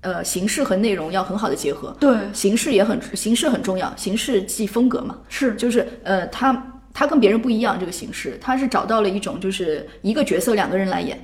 [0.03, 11.19] 呃，形式和内容要很好的结合，对，形式也很形式很重要，形式即风格嘛，是，就是呃，他他跟别人不一样，这个形式，他是找到了一种就是一个角色两个人来演。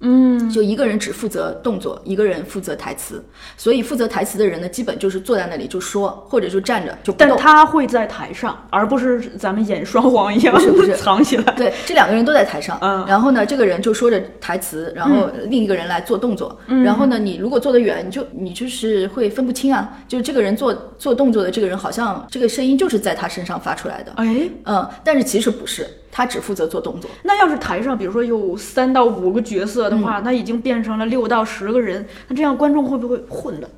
[0.00, 3.22] 嗯，就一个人只负责动作，一个人负责台词，
[3.56, 7.30] 所以负责台词的人呢，基本就是坐在那里就说，或者就站着就但。
[7.40, 10.94] 他会在台上，而不是咱们演双簧一样，不是不是。
[11.00, 11.44] 藏起来。
[11.56, 13.04] 对，这两个人都在台上，嗯。
[13.06, 16.82] 然后呢，这个人就说着台词，然后另一个人来做动作，嗯。
[16.82, 25.86] 然后呢，你如果坐得远，你就你就是会分不清啊，就是这个人做做动作的这个人，好像这个声音就是在他身上发出来的，哎，嗯，但是其实不是，
[26.20, 27.10] 他只负责做动作。
[27.22, 33.70] 那要是台上，比如说有三到五个角色的嗯话，那已经变成了六到十个人，那这样观众会不会混乱？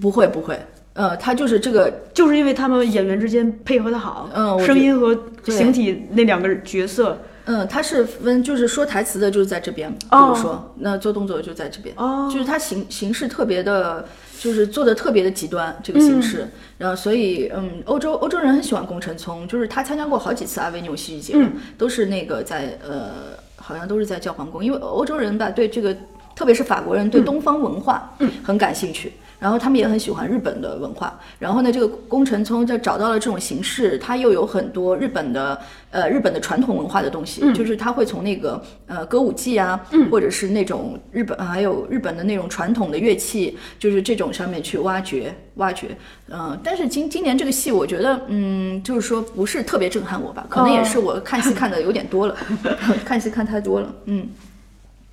[0.00, 0.56] 不会不会，
[0.92, 5.12] 呃，他就是这个就是因为他们演员之间配合的好，嗯声音和
[5.46, 7.18] 形体那两个角色，
[7.50, 10.34] 嗯，他是分，就是说台词的，就是在这边，比哦。
[10.34, 12.28] 如说，那做动作就在这边，哦。
[12.30, 14.06] 就是他形形式特别的，
[14.38, 21.52] 就是做的特别的极端，这个形式，然后所以，嗯，欧洲欧洲人很喜欢宫城聪，就是他参加过好几次阿维纽戏剧节，嗯。
[21.78, 23.12] 都是那个在呃，
[23.56, 25.96] 好像都是在教皇宫，因为欧洲人吧对这个，
[26.36, 29.14] 特别是法国人对东方文化很感兴趣。
[29.38, 45.96] 然后他们也很喜欢日本的文化，然后呢，这个宫城聪就找到了这种形式，它又有很多日本的呃日本的传统文化的东西，就是他会从那个呃歌舞伎啊，或者是那种日本还有日本的那种传统的乐器，就是这种上面去挖掘挖掘，
[46.30, 52.36] 嗯、但是今今年这个戏，我觉得嗯，就是说不是特别震撼我吧，可能也是我看戏看的有点多了，
[53.04, 54.28] 看戏看太多了，嗯。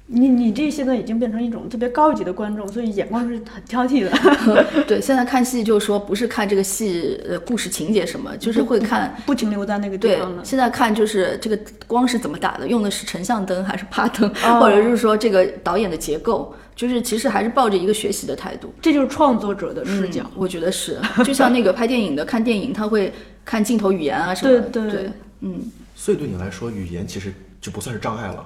[0.08, 4.12] 你你这现在已经变成一种特别高级的观众，所以眼光是很挑剔的。
[4.88, 10.46] 对，现在看戏就是说不是看这个戏呃故事情节什么，就是会看不停留在那个地对方，了。
[10.46, 18.72] 现在看就是这个光是怎么打的，用的是成像灯还是趴灯，哦或者是说这个导演的结构，就是其实还是抱着一个学习的态度。
[18.80, 20.22] 这就是创作者的视角。
[20.24, 23.12] 嗯我觉得是，就像那个拍电影的看电影，他会
[23.44, 24.62] 看镜头语言啊什么的。
[24.70, 28.46] 对对嗯，所以对你来说，语言其实就不算是障碍了。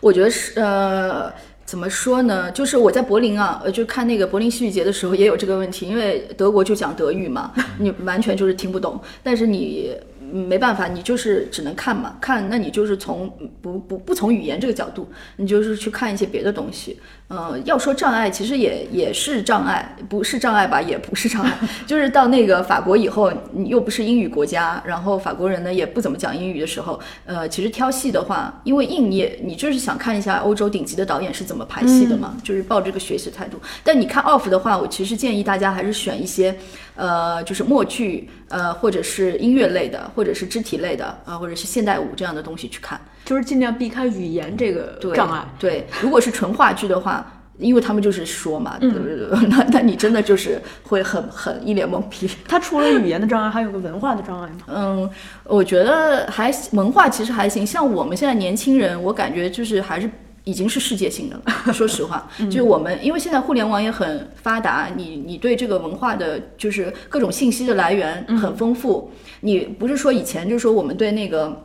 [0.00, 1.32] 我觉得是呃。
[1.66, 2.50] 怎么说呢？
[2.50, 9.00] 就是我在柏林啊，呃，就看那个柏林戏剧节的时候也有这个问题，因为德国就讲德语嘛， 你完全就是听不懂。
[9.22, 17.00] 但是你嗯没办法，你就是只能看嘛，看，那你就是从不不不从语言这个角度，你就是去看一些别的东西。
[17.28, 21.50] 呃，要说障碍，其实也也是障碍，不是障碍吧，也不是障碍。
[21.86, 33.58] 就是到那个法国以后，你又不是英语国家，然后法国人呢也不怎么讲英语的时候，呃，其实挑戏的话，因为硬你也你就是想看一下欧洲顶级的导演是怎么排戏的嘛，就是抱这个学习态度。
[33.82, 36.54] 但你看 off 的话，我其实建议大家还是选一些，
[36.94, 43.00] 呃，就是默剧，呃，或者是音乐类的，或者是肢体类的，啊、或者是现代舞这样的东西去看。
[43.24, 45.42] 就是尽量避开语言这个障碍。
[45.58, 47.23] 对，如果是纯话剧的话，
[47.58, 52.28] 因为他们就是说嘛，对对对， 那那你真的就是会很很一脸懵逼。
[52.48, 54.58] 他除了语言的障碍，还有个文化的障碍吗？
[54.68, 55.10] 嗯，
[55.44, 60.10] 我觉得还文化其实还行，像我们现在年轻人，我感觉就是还是。
[60.46, 71.64] 已经是世界性的了， 说实话，就是我们，因为现在互联网也很发达，你你对这个文化的就是各种信息的来源很丰富，你不是说以前就是说我们对那个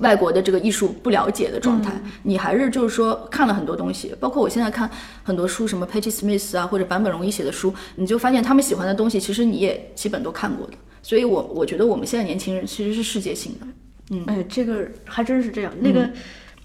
[0.00, 4.90] 外国的这个艺术不了解的状态，你还是就是说看了很多东西，包括我现在看
[5.22, 10.72] 很多书，什么 Patti Smith 啊或者坂本龙一写的书，你就发现他们喜欢的东西，其实你也基本都看过的。
[11.02, 13.66] 所以我我觉得我们现在年轻人其实是世界性的。
[14.10, 15.72] 嗯哎，这个还真是这样。
[15.80, 16.10] 那个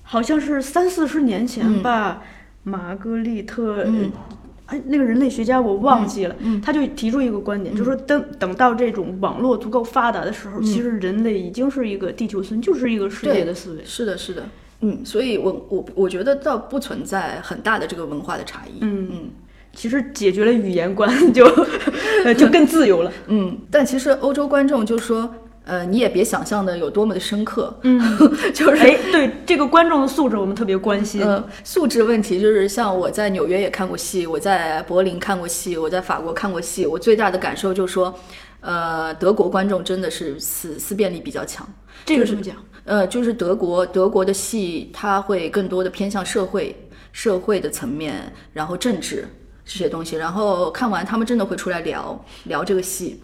[0.02, 2.24] 好像是三四十年前吧，
[2.63, 3.86] 玛格丽特。
[4.67, 13.84] 嗯哎，那个人类学家我忘记了，他就提出一个观点，就是说等等到这种网络足够发达的时候，其实人类已经是一个地球村，就是一个世界的思维。
[13.86, 14.49] 是的，是的，
[14.82, 18.80] 嗯，所以我我我觉得倒不存在很大的这个文化的差异。
[18.82, 19.30] 嗯嗯
[19.71, 21.45] 其实解决了语言观 就
[22.23, 23.12] 呃就更自由了。
[23.28, 25.32] 嗯，但其实欧洲观众就说。
[25.65, 27.99] 呃，你也别想象的有多么的深刻，嗯，
[28.54, 31.23] 就是哎，对这个观众的素质，我们特别关心。
[31.23, 38.13] 呃，素质问题就是像我在纽约也看过戏，我在柏林看过戏，我在法国看过戏，我最大的感受就是说，
[38.62, 41.67] 呃，德国观众真的是思思辨力比较强。
[42.06, 42.56] 这个怎么讲？
[42.84, 46.75] 呃，就是德国德国的戏，它会更多的偏向社会
[47.12, 49.28] 社会的层面，然后政治
[49.65, 53.19] 这些东西，然后看完他们真的会出来聊聊这个戏。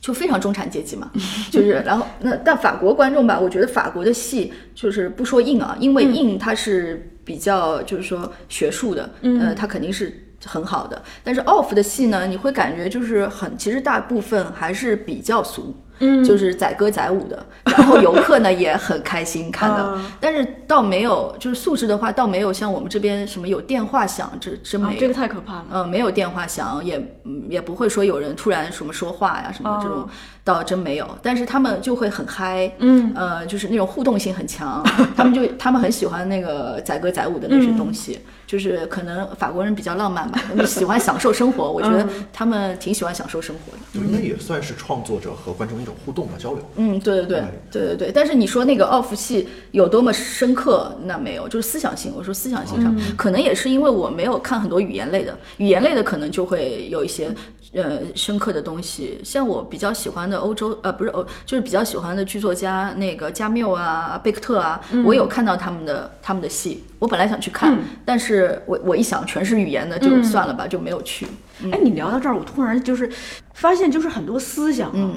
[0.00, 1.10] 就非常中产阶级嘛，
[1.50, 15.76] 就是，然后那但法国观众吧，我觉得法国的戏就是不说硬啊，因为硬它是比较就是说学术的，呃，它肯定是很好的，但是 off 的戏呢，你会感觉就是很，其实大部分还是比较俗。
[16.00, 25.66] 嗯，就是载歌载舞的，然后游客呢也很开心 看的，但是倒没有，就是素质的话倒没有像我们这边什么有电话响，这真没有，这个太可怕了。
[25.70, 27.16] 嗯，没有电话响，也
[27.48, 30.08] 也不会说有人突然什么说话呀什么这种。
[30.42, 34.82] 倒真没有，但是他们就会很嗨，嗯，呃，就是那种互动性很强，
[35.14, 46.62] 他们就他们很喜欢那个载歌载舞的那些东西，就是可能法国人比较浪漫吧，喜欢享受生活，我觉得他们挺喜欢享受生活的，就是那也算是创作者和观众一种互动和交流。
[46.76, 48.12] 嗯，对对对对对对。
[48.12, 52.12] 但是你说那个奥弗戏有多么深刻，那没有，就是思想性。
[52.16, 57.30] 我说思想性上，可能也是因为我没有看很多语言类的，语言类的可能就会有一些。
[57.72, 71.28] 呃，深刻的东西，像我比较喜欢的欧洲，呃，不是欧，就是比较喜欢的剧作家，那个加缪啊，贝克特啊，我有看到他们的他们的戏，我本来想去看，但是我我一想全是语言的，就算了吧，就没有去。
[71.70, 73.08] 哎，你聊到这儿，我突然就是
[73.54, 75.14] 发现，就是很多思想啊。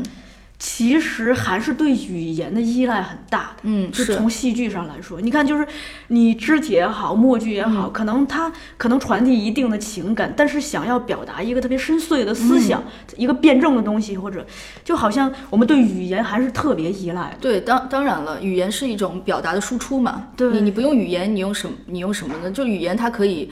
[0.60, 5.68] 其实还是对语言的依赖很大的，嗯，就从戏剧上来说，你看，就是
[6.08, 12.82] 你肢体也好，默剧也好，可能它可能传递一定的情感，但是想要表达一个特别深邃的思想，
[13.18, 14.46] 一个辩证的东西，或者
[14.86, 17.36] 就好像我们对语言还是特别依赖。
[17.42, 20.30] 对，当当然了，语言是一种表达的输出嘛。
[20.38, 21.76] 对，你你不用语言，你用什么？
[21.88, 22.50] 你用什么呢？
[22.50, 23.52] 就语言，它可以，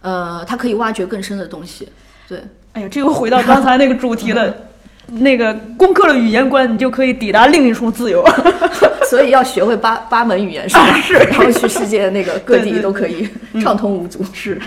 [0.00, 1.86] 呃，它可以挖掘更深的东西。
[2.26, 4.56] 对，哎呀，这又回到刚才那个主题了。
[5.08, 8.24] 那个攻克了语言关，你就可以抵达另一处自由。
[9.08, 11.00] 所以要学会八八门语言，是吧？
[11.00, 13.26] 是，然后去世界那个各地都可以
[13.62, 14.22] 畅通无阻。
[14.34, 14.60] 是，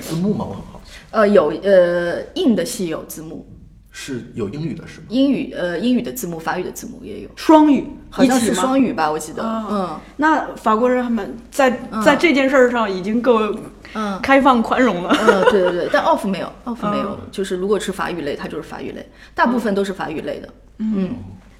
[0.00, 0.46] 字幕吗？
[0.48, 0.92] 我很好奇。
[1.10, 3.44] 呃，有呃，硬的戏有字幕，
[3.90, 5.06] 是有英语的，是吗？
[5.08, 7.28] 英语呃，英语的字幕，法语的字幕也有。
[7.36, 9.10] 双语，好像是双语吧？
[9.10, 9.42] 我记得。
[9.70, 11.70] 嗯，那法国人他们在
[12.04, 13.54] 在这件事儿上已经够。
[13.92, 15.12] 嗯，开放宽容了。
[15.20, 20.48] 嗯，对对对，但 off 没有， off 没有，就是如果是法语类，它就是法语类，大部分都是法语类的。
[20.78, 21.10] 嗯，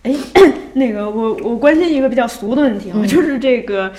[0.04, 0.14] 哎，
[0.74, 3.92] 那个我我关心一个比较俗的问题啊，就是这个，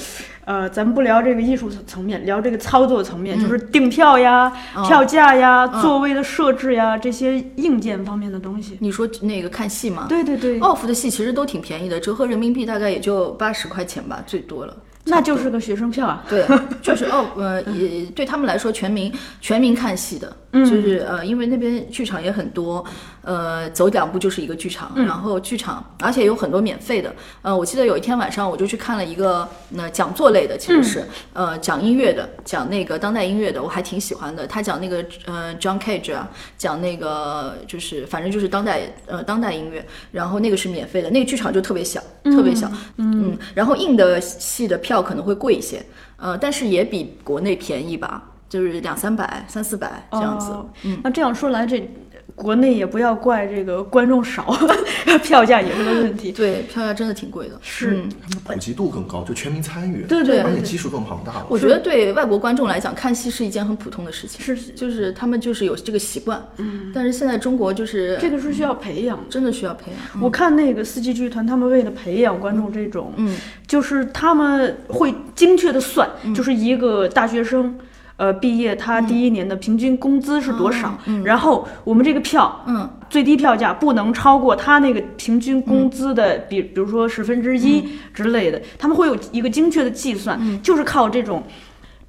[0.46, 4.52] 呃，咱们不聊这个艺术层面，聊这个操作层面，就是订票呀、
[4.88, 8.78] 票价呀、座位的设置呀这些硬件方面的东西。
[8.80, 10.08] 你说那个看戏吗？
[10.10, 14.76] 对对对，off 的戏其实都挺便宜的，折合人民币大概也就八十块钱吧，最多了。
[15.04, 16.46] 那就是个学生票啊，对，
[16.82, 22.84] 就是哦，呃，也对他们来说，全民全民看戏的，就是呃，因为那边剧场也很多，
[23.22, 44.82] 呃，走两步就是一个剧场，然后剧场，而且有很多免费的，呃，我记得有一天晚上我就去看了一个那讲座类的，其实是呃讲音乐的，讲那个当代音乐的，我还挺喜欢的，他讲那个呃 John Cage 啊，讲那个就是反正就是当代呃当代音乐，然后那个是免费的，那个剧场就特别小，特别小，嗯，然后硬的戏的。
[44.82, 45.80] 票可能会贵一些，
[46.18, 50.54] 呃，但是也比国内便宜吧，就是两三百、三四百这样子。
[50.84, 51.90] 嗯，那这样说来，这
[52.36, 54.54] 国内也不要怪这个观众少，
[55.24, 56.32] 票价也是个问题。
[56.32, 57.58] 对，票价真的挺贵的。
[57.62, 58.04] 是，
[58.44, 60.04] 普及度更高，就全民参与。
[60.04, 61.46] 对对，而且基数更庞大了。
[61.50, 64.42] 我觉得对外国观众来讲，看戏是一件很普通的事情。
[64.44, 66.42] 是，就是他们就是有这个习惯。
[66.58, 70.22] 嗯，但是现在中国就是这个是需要培养，真的需要培养。
[70.22, 73.38] 我看那个四季剧团，他们为了培养观众这种，嗯。
[73.68, 77.74] 就是他们会精确的算，就是一个大学生，
[78.22, 91.42] 呃，毕业他第一年的平均工资是多少，然后我们这个票，嗯，最低票价不能超过他那个平均工资的，比比如说十分之一之类的，他们会有一个精确的计算，就是靠这种。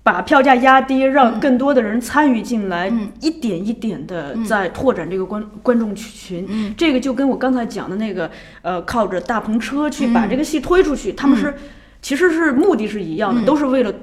[0.05, 6.75] 把票价压低，让更多的人参与进来，一点一点的在拓展这个观观众群。
[6.77, 8.29] 这个就跟我刚才讲的那个，
[8.63, 11.55] 呃，靠着大篷车去把这个戏推出去，他们是
[12.03, 13.95] 其实是目的是一样的，都是为了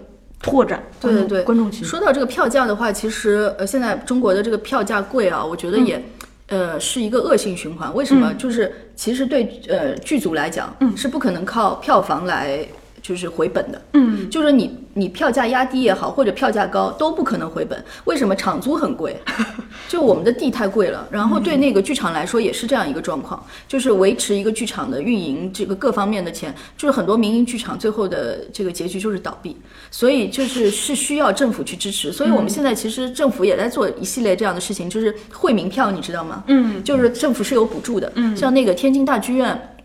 [0.41, 1.85] 拓展对对对观众群。
[1.85, 6.03] 说到这个票价的话，其实呃，现在中国的这个票价贵啊，我觉得也
[6.47, 7.93] 呃是一个恶性循环。
[7.93, 8.33] 为什么？
[8.35, 12.67] 就是其实对呃剧组来讲，嗯是不可能靠票房来。
[13.03, 13.81] 就是回本的。
[13.93, 17.81] 嗯，就是你你票价压低也好，或者票价高都不可能回本。
[18.05, 18.39] 为什么？
[18.39, 19.19] 场租很贵，
[19.89, 21.05] 就我们的地太贵了。
[21.11, 29.57] 然后对那个剧场来说也是这样一个状况，就是维持一个剧场的运营这个各方面的钱，就是很多民营剧场最后的这个结局就是倒闭，
[29.91, 32.13] 所以就是是需要政府去支持。
[32.13, 36.43] 所以我们现在其实政府也在做一系列这样的事情，就是惠民票，你知道吗？
[36.47, 38.09] 嗯，就是政府是有补助的。
[38.15, 39.75] 嗯，像那个天津大剧院。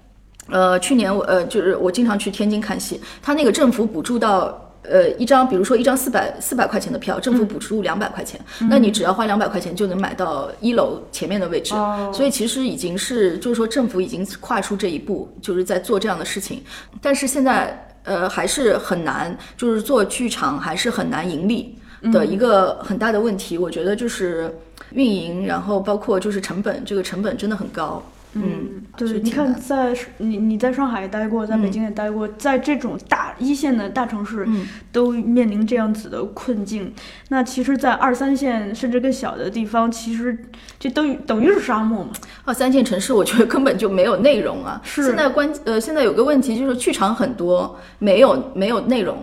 [0.51, 11.75] 呃，去年我呃就是我经常去天津看戏，他那个政府补助到呃一张，比如说一张四百四百块钱的票，政府补助两百块钱，那你只要花两百块钱就能买到一楼前面的位置，
[12.13, 16.63] 所以其实已经是就是说政府已经跨出这一步，就是在做这样的事情，
[17.01, 21.75] 但是现在呃还是很难，就是做剧场还是很难盈利
[22.13, 24.55] 的一个很大的问题，我觉得就是
[24.93, 28.03] 运营，然后包括就是成本，这个成本真的很高。
[28.35, 36.93] 嗯，对，你看在你你在上海也待过，在北京也待过，在这种大一线的大城市，嗯都面临这样子的困境。
[37.29, 40.37] 那其实，在二三线甚至更小的地方，其实
[40.79, 42.11] 这等于等于是沙漠嘛。
[42.45, 44.81] 二三线城市，我觉得根本就没有内容啊。
[44.85, 49.19] 是现在关呃，现在有个问题就是剧场很多，没有没有内容。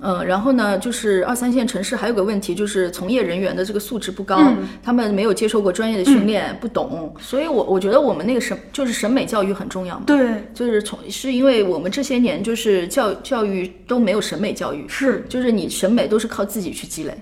[0.00, 7.14] 嗯，然后呢，就是二三线城市还有个问题，就是从业人员的这个素质不高，嗯他们没有接受过专业的训练，不懂。
[7.20, 10.02] 所以我我觉得我们那个审就是审美教育很重要嘛。
[10.06, 17.16] 对，就是从是因为我们这些年就是教教育都没有审美教育，是就是你审美都是靠自己去积累。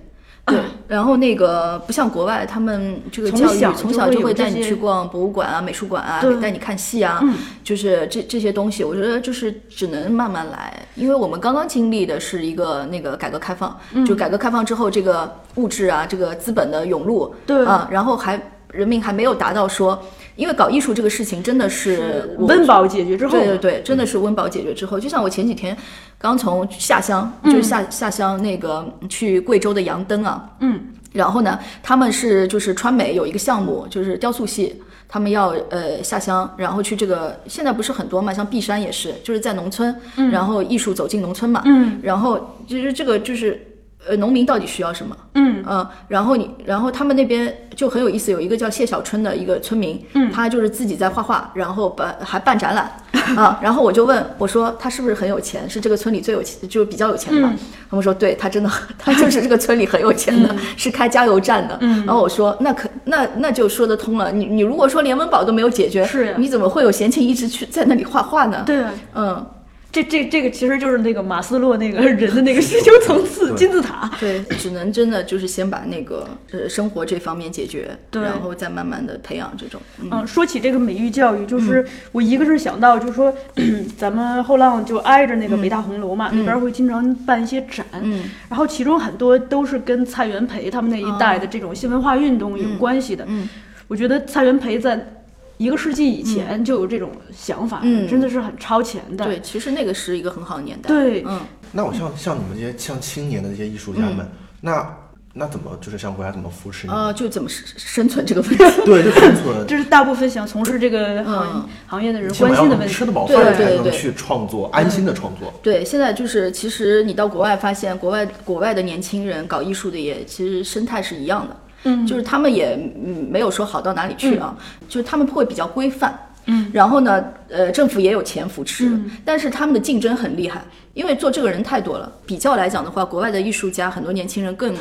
[0.47, 14.05] 对， 然后那个不像国外，他们这个教育从小就会带你去逛博物馆啊、美术馆啊对，带你看戏啊，嗯就是这这些东西，我觉得就是只能慢慢来，因为我们刚刚经历的是一个那个改革开放，嗯。
[14.05, 18.41] 就改革开放之后，这个物质啊，这个资本的涌入，对啊，然后还
[18.73, 20.03] 人民还没有达到说，
[20.37, 25.77] 因为搞艺术这个事情真的是我温饱解决之后，对对对，真的是温饱解决之后，就像我前几天
[26.19, 30.81] 刚从下乡，就是下、下乡那个去贵州的杨登啊，嗯，
[31.13, 39.95] 然后呢，他们是就是川美有一个项目，就是雕塑系，他们要呃下乡，然后去这个现在不是很多嘛，像璧山也是，就是在农村，
[40.31, 43.61] 然后艺术走进农村嘛，嗯，然后其实这个就是
[44.09, 45.17] 呃农民到底需要什么？
[45.35, 52.91] 嗯嗯，然后你，然后他们那边就很有意思，有一个叫谢小春的一个村民，嗯，他就是自己在画画，然后办还办展览
[53.37, 57.55] 啊，然后我就问我说他是不是很有钱，是这个村里最有钱，就是比较有钱的吧？
[57.89, 61.79] 他们说对他真的，他就是这个村里很有钱的， 是开加油站的。
[61.81, 68.83] 嗯，然后我说那可那那就说得通了，你你如果说连温饱都没有解决，是你怎么会有闲情逸致去在那里画画呢？，对。
[69.15, 69.47] 嗯，
[69.93, 74.11] 这这这个其实就是那个马斯洛那个人的那个需求层次金字塔。
[74.19, 79.79] 对，只能真的就是先把那个呃生活这方面解决，对然后再慢慢的培养这种。
[80.01, 80.09] 嗯。
[80.11, 83.33] 嗯，说起这个美育教育，就是我一个是想到，就是说，
[83.99, 88.25] 咱们后浪就挨着那个北大红楼嘛，那边会经常办一些展，嗯。
[88.49, 93.27] 然后其中很多都是跟蔡元培他们那一代的这种新文化运动有关系的。
[93.29, 93.47] 嗯。
[93.89, 95.22] 我觉得蔡元培在
[95.63, 99.25] 一个世纪以前就有这种想法，嗯真的是很超前的。
[99.25, 100.89] 对，其实那个是一个很好的年代。
[100.89, 101.41] 对嗯，
[101.73, 104.29] 那我像像你们这些像青年的这些艺术家们，
[104.61, 104.97] 那
[105.35, 107.07] 那怎么就是像国家怎么扶持你啊？
[107.07, 108.57] 呃，就怎么生生存这个问题。
[108.85, 109.65] 对，就生存。
[109.69, 113.07] 就是大部分想从事这个行、嗯行业的人关心的问题吃。
[113.07, 115.53] 得饱对饭，才对对能去创作，安心的创作。
[115.63, 121.57] 对，现在就是其实你到国外发现，国外国外的年轻人搞艺术的也其实生态是一样的。
[121.85, 124.57] 嗯就是他们也嗯没有说好到哪里去啊，
[124.89, 126.17] 就是他们会比较规范。
[126.47, 130.61] 嗯，然后呢，呃，政府也有钱扶持，嗯但是他们的竞争很厉害，
[130.93, 132.11] 因为做这个人太多了。
[132.27, 134.75] 比较来讲的话，国外的艺术家很多年轻人更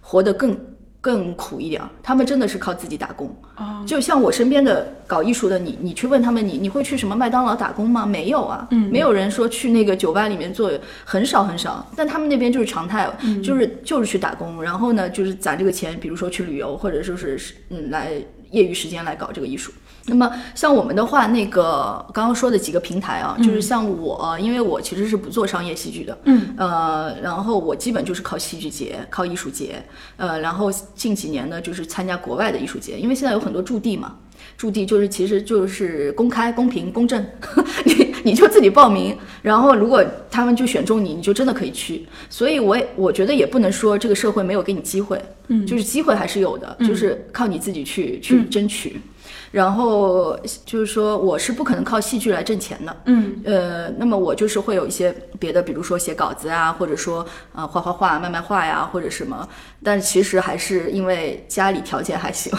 [0.00, 0.56] 活得更
[1.02, 3.26] 更苦一点，他们真的是靠自己打工。
[3.56, 8.06] 哦就像我身边的搞艺术的，你你去问他们，你你会去什么麦当劳打工吗？
[8.06, 10.70] 没有啊，嗯没有人说去那个酒吧里面做，
[11.04, 11.84] 很少很少。
[11.96, 17.36] 但他们那边就是常态，嗯就是就是去打工，然后呢，就是攒这个钱，比如说去旅游，或者说是
[17.70, 18.12] 嗯来
[18.52, 19.72] 业余时间来搞这个艺术。
[20.06, 29.82] 那么像我们的话，那个刚刚说的几个平台啊，就是像我，因为我其实是不做商业戏剧的，嗯，呃，然后我基本就是靠戏剧节、靠艺术节，
[30.16, 34.16] 呃，然后近几年呢，就是参加国外的艺术节，因为现在有很多驻地嘛，
[34.56, 37.24] 驻地就是其实就是公开、公平、公正，
[37.86, 42.04] 你你就自己报名，然后如果他们就选中你，你就真的可以去。
[42.28, 49.00] 所以我也我觉得也不能说这个社会没有给你机会，嗯，就是机会还是有的，就是靠你自己去去争取。
[49.50, 57.24] 然后就是说我是不可能靠戏剧来挣钱的，嗯，呃，那么我就是会有一些别的，比如说写稿子啊，或者说
[57.54, 59.48] 呃画画画、卖卖画呀，或者什么。
[59.84, 62.52] 但其实还是因为家里条件还行，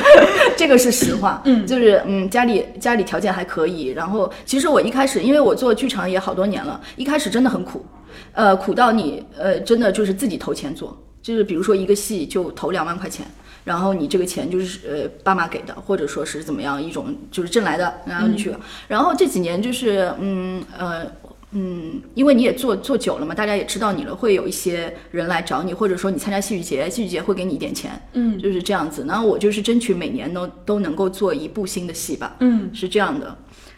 [0.56, 1.40] 这个是实话。
[1.46, 3.86] 嗯，就是嗯家里家里条件还可以。
[3.86, 7.84] 然后其实我一开始，因为我做剧场也好多年了，一开始真的很苦，
[8.32, 13.26] 呃，苦到你呃真的就是自己投钱做，就是比如说一个戏就投两万块钱。
[13.66, 18.54] 然后你这个钱就是呃爸妈给的，或者说是怎么样一种就是挣来的，然后你去，
[18.86, 21.04] 然后这几年就是嗯呃
[21.50, 29.04] 嗯，因为你也做做久了嘛，大家也知道你了，会有一些人来找你，或者说你参加戏剧节，戏剧节会给你一点钱，嗯，就是这样子。
[29.08, 33.36] 然后我就是争取每年都都能够做一部新的戏吧，嗯，是这样的。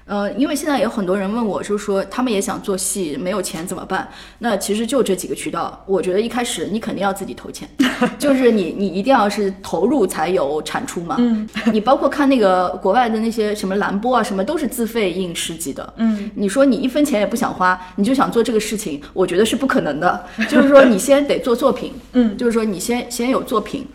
[0.09, 4.09] 呃，因为现在有很多人问我，就是说他们也想做戏，没有钱怎么办？
[4.39, 5.85] 那其实就这几个渠道。
[5.85, 7.69] 我觉得一开始你肯定要自己投钱，
[8.19, 11.17] 就是你你一定要是投入才有产出嘛。
[11.19, 15.93] 嗯，你包括看那个国外的那些什么蓝波啊，什么都是自费印十集的。
[15.99, 20.25] 嗯，你说你一分钱也不想花，你就想做这个事情，我觉得是不可能的。
[20.49, 23.87] 就是说你先得做作品，嗯，就是说你先先有作品，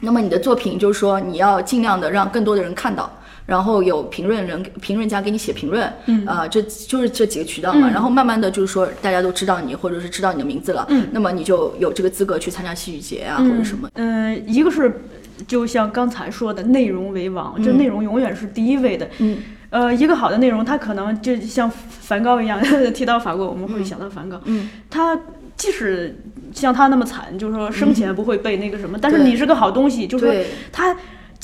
[0.00, 3.10] 那么你的作品就是说你要尽量的让更多的人看到。
[3.46, 6.26] 然后有评论人、评论家给你写评论，嗯。
[6.26, 7.88] 啊、这就是这几个渠道嘛。
[7.88, 7.92] 嗯。
[7.92, 11.08] 然后慢慢的就是说，大家都知道你，或者是知道你的名字了，嗯。
[11.12, 13.50] 那么你就有这个资格去参加戏剧节啊，嗯。
[13.50, 13.88] 或者什么。
[13.94, 15.00] 嗯、一个是
[15.46, 19.08] 就像刚才说的，内容为王，这内容永远是第一位的。
[19.18, 19.38] 嗯。
[19.70, 22.60] 呃，一个好的内容，它可能就像梵高一样，
[22.94, 24.40] 提到法国，我们会想到梵高。
[24.44, 25.18] 嗯，他
[25.56, 26.16] 即使
[26.54, 30.96] 像他那么惨，就是说生前不会被那个什么，但是你是个好东西，就是说对，它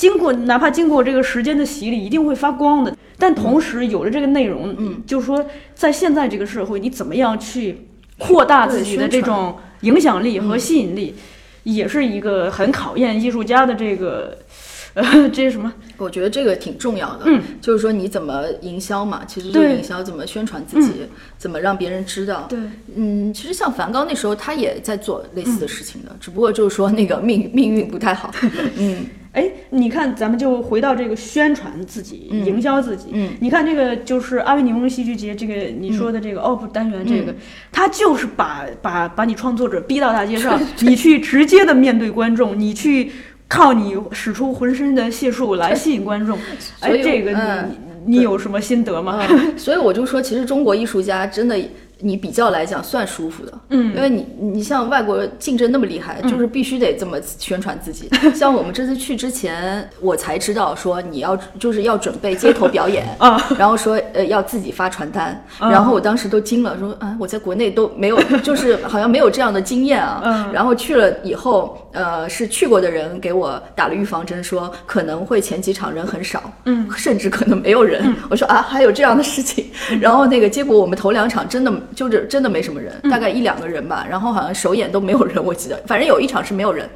[0.03, 2.93] 经过哪怕经过这个时间的洗礼，一定会发光的。
[3.17, 7.87] 但同时有了这个内容，嗯，就是说在现在这个社会，你怎么样去
[8.17, 11.15] 扩大自己的这种影响力和吸引力，
[11.63, 14.37] 也是一个很考验艺术家的这个。
[14.93, 15.73] 呃，这是什么？
[15.97, 20.91] 我觉得这个挺重要的，嗯，就是说你怎么营销嘛，其实就是营销怎么宣传自己，
[21.35, 22.45] 怎么让别人知道。
[22.47, 22.59] 对，
[22.95, 28.31] 嗯，其实像梵高那时候他也在做类似的事情的，只不过就是说那个命 命运不太好。
[28.77, 29.03] 嗯
[29.33, 33.09] 哎，你看，咱们就回到这个宣传自己、嗯营销自己。
[33.13, 37.33] 嗯你看这个就是阿维尼翁戏剧节，这个你说的这个 OP 单元，这个、
[37.71, 43.11] 它就是把把把你创作者逼到大街上， 你去直接的面对观众，你去
[43.47, 46.37] 靠你使出浑身的解数来吸引观众。
[46.79, 49.25] 哎这个你、嗯你有什么心得吗？
[49.29, 51.57] 嗯，所以我就说，其实中国艺术家真的，
[52.03, 53.95] 你比较来讲算舒服的，嗯。
[53.95, 58.09] 因为你你像外国竞争那么厉害，就是必须得这么宣传自己。
[58.35, 65.71] 像我们这次去之前，我才知道说你要就是要准备街头表演 啊，然后说呃要自己发传单，啊。
[65.71, 70.21] 然后我当时都惊了，说啊我在国内都没有， 就是好像没有这样的经验啊。
[70.23, 70.51] 嗯。
[70.51, 78.13] 然后去了以后，呃是去过的人给我打了预防针，说可能会前几场人很少，嗯，甚至可能没有人。
[78.29, 79.65] 我说啊还有这样的事情，
[80.01, 86.89] 然后那个结果我们头两场真的就是真的没什么人，大概一两个人吧，然后好像首演都没有人，我记得，反正有一场是没有人。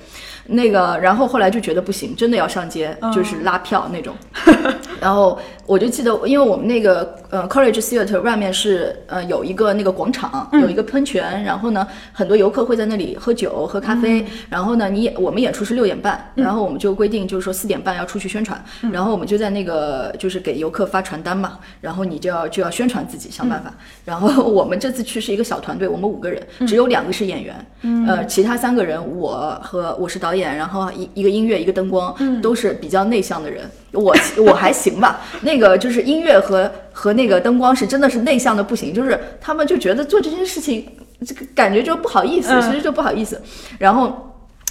[0.47, 4.15] 那个，然后后来就觉得不行，真的要上街，就是拉票那种。
[4.99, 14.25] 然后我就记得，因为我们那个呃 College Theater 外面是呃有一个那个广场，有一个喷泉，然后呢很多游客会在那里喝酒喝咖啡。
[14.49, 18.59] 然后呢，你演我们演出是六点半，然后我们就规定就是说四点半要出去宣传，
[18.91, 23.71] 然后我们就在那个就是给游客发传单嘛，然后你就要就要宣传自己，想办法。
[24.03, 27.65] 然后我们这次去是一个小团队，我们五个人，只有两个是演员，
[28.07, 33.69] 呃，其他三个人我和我是导演，然后一一个音乐一个灯光，都是比较内向的人。
[33.91, 34.15] 我
[34.45, 40.85] 我还行吧，那个就是音乐和和那个灯光是真的是内向的不行，就是他们就觉得做这件事情，
[41.25, 43.41] 这个感觉就不好意思，嗯其实就不好意思。
[43.77, 44.23] 然后。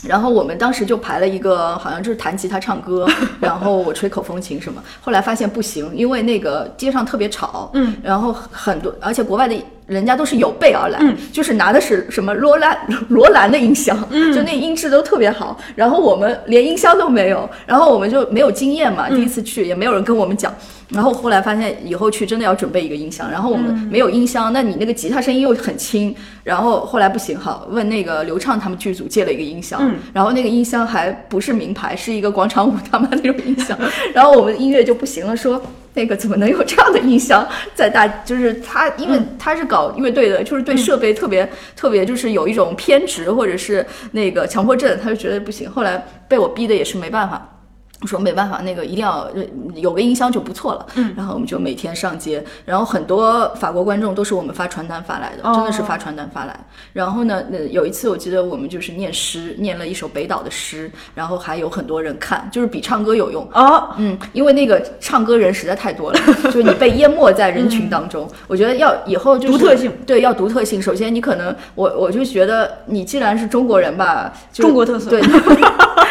[0.07, 3.09] 然后我们当时就排了一个，好像就是弹吉他唱歌，
[3.41, 4.81] 然后我吹口风琴什么。
[5.01, 9.57] 后来发现不行，因为那个街上特别吵，嗯，然后很多，而且国外的
[9.87, 12.77] 人家都是有备而来，嗯就是拿的是什么罗兰
[13.09, 15.57] 罗兰的音箱，嗯，就那音质都特别好。
[15.75, 20.53] 然后我们连音箱都没有，然后我们就没有经验嘛，第一次去也没有人跟我们讲。
[20.89, 26.15] 然后后来发现以后去真的要准备一个音箱，然后我们没有音箱，那你那个吉他声音又很轻，
[26.45, 33.77] 然后后来不行，哈问那个刘畅他们剧组借了一个音箱，嗯然后那个音箱还不是名牌，是一个广场舞他妈那种音箱，
[34.15, 35.61] 然后我们音乐就不行了，说
[35.97, 37.45] 那个怎么能有这样的音箱
[37.75, 47.56] 在大，就是他因为他是搞乐队的，就是对设备特别、特别就是有一种偏执或者是那个强迫症，他就觉得不行，后来被我逼的也是没办法。
[48.03, 49.43] 我说没办法，那个一定要呃
[49.75, 50.87] 有个音箱就不错了。
[50.97, 56.59] 嗯，然后我们就每天上街，然后很多法国观众都是我们发传单发来的，真的是发传单发来。
[56.93, 63.49] 然后呢，那有一次我记得我们就是念诗，念了一首北岛的诗，然后还有很多人看，就是比唱歌有用。
[63.55, 68.29] 哦，嗯，因为那个唱歌人实在太多了，就是你被淹没在人群当中。
[68.47, 70.81] 我觉得要以后就是独特性，对，要独特性。
[70.81, 75.23] 首先，你可能我我就觉得你既然是中国人吧，就中国特色对，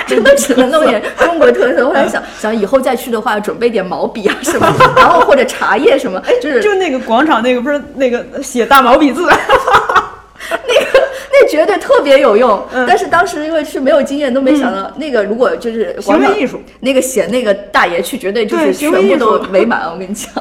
[0.08, 1.86] 真的只能弄点 中国特色。
[1.86, 9.24] 后来想想以后再去的话，准备点毛笔啊什么，然后或者茶叶什么，就是就那个广场那个不是那个写大毛笔字，
[10.49, 11.06] 那个。
[11.38, 12.66] 那绝对特别有用。
[12.88, 19.82] 但是当时因为是没有经验，都没想到那个如果就是行为艺术，那个写那个大爷去，绝对就是全部都围满。
[19.91, 20.32] 我跟你讲。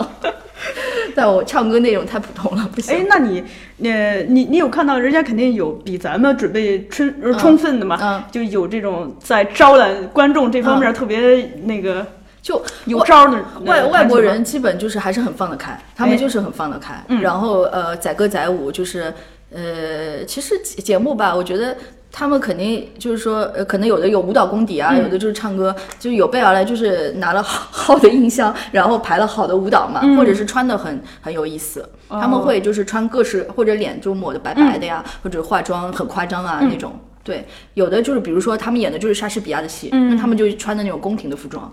[1.14, 2.96] 但我唱歌内容太普通了，不行。
[2.96, 3.42] 哎，那你，
[3.82, 7.98] 呃，你你有看到人家肯定有比咱们准备充呃充分的嘛？
[8.02, 12.06] 嗯就有这种在招揽观众这方面特别那个
[12.42, 17.02] 就有招儿的外呃外国人基本就是还是很放得开，他们哎就是很放得开。
[17.08, 19.12] 嗯然后呃，载歌载舞就是
[19.52, 21.76] 呃，其实节节目吧，我觉得。
[22.16, 25.02] 他们肯定就是说，呃，可能有的有舞蹈功底啊，嗯。
[25.02, 30.16] 有的就是唱歌，就是有备而来，就是拿了好好的音箱， 然后排了好的舞蹈嘛，嗯。
[30.16, 31.80] 或者是穿的很很有意思。
[32.06, 32.20] 哦。
[32.20, 34.88] 他们会就是穿各式或者脸就抹的白白的嗯。
[34.88, 36.92] 呀，或者化妆很夸张啊、那种。
[37.24, 37.44] 对，
[37.74, 40.14] 有的就是比如说他们演的就是莎士比亚的戏，嗯。
[40.14, 41.72] 那他们就穿的那种宫廷的服装，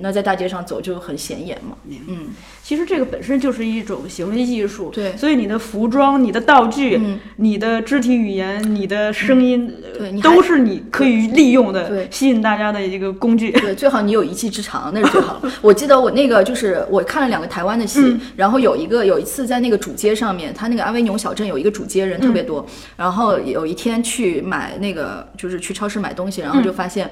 [0.00, 1.76] 那在大街上走就很显眼嘛。
[2.06, 2.28] 嗯，
[2.62, 13.50] 其实这个本身就是一种行为艺术，对所以你的服装、你的道具、嗯你的肢体语言、你的声音，呃对你都是你可以利用的，对吸引大家的一个工具。
[13.50, 15.52] 对，最好你有一技之长，那是最好了。
[15.60, 22.64] 我记得我那个就是我看了两个台湾的戏，然后有一个有一次在那个主街上面，他那个阿维纽小镇有一个主街人特别多，
[22.96, 27.10] 然后有一天去买那个就是去超市买东西，然后就发现。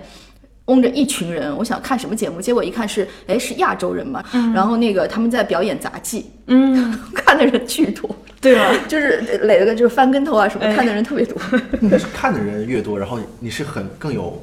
[0.71, 8.09] 拥着一群人，我想看什么节目，结果一看是，哎，是亚洲人嘛，然后那个他们在表演杂技，嗯， 看的人巨多，
[8.41, 8.73] 对吧？
[8.87, 11.37] 就是垒了个就是翻跟头啊什么，哎看的人特别多。
[11.91, 14.41] 但是看的人越多，然后你是很更有，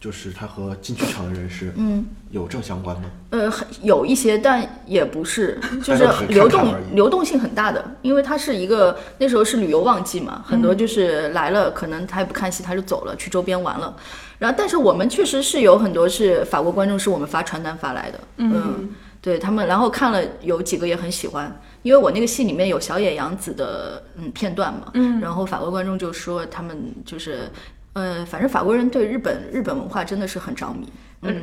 [0.00, 3.10] 就是他和进剧场的人是嗯有正相关吗？
[3.30, 13.96] 呃，很有一些，但也不是， 就是流动看看流动性很大的，因为它是一个那时候是旅游旺季嘛，很多嗯就是来了，可能他也不看戏，他就走了，去周边玩了。
[14.38, 18.90] 然后，但是我们确实是有很多是法国观众，是我们发传单发来的，嗯，
[19.20, 27.50] 对他们，然后看了有几个也很喜欢，因为我那个戏里面有小野洋子的嗯片段嘛，嗯，然后法国观众就说他们就是。
[27.98, 30.88] 呃，反正法国人对日本日本文化真的是很着迷，
[31.22, 31.34] 嗯，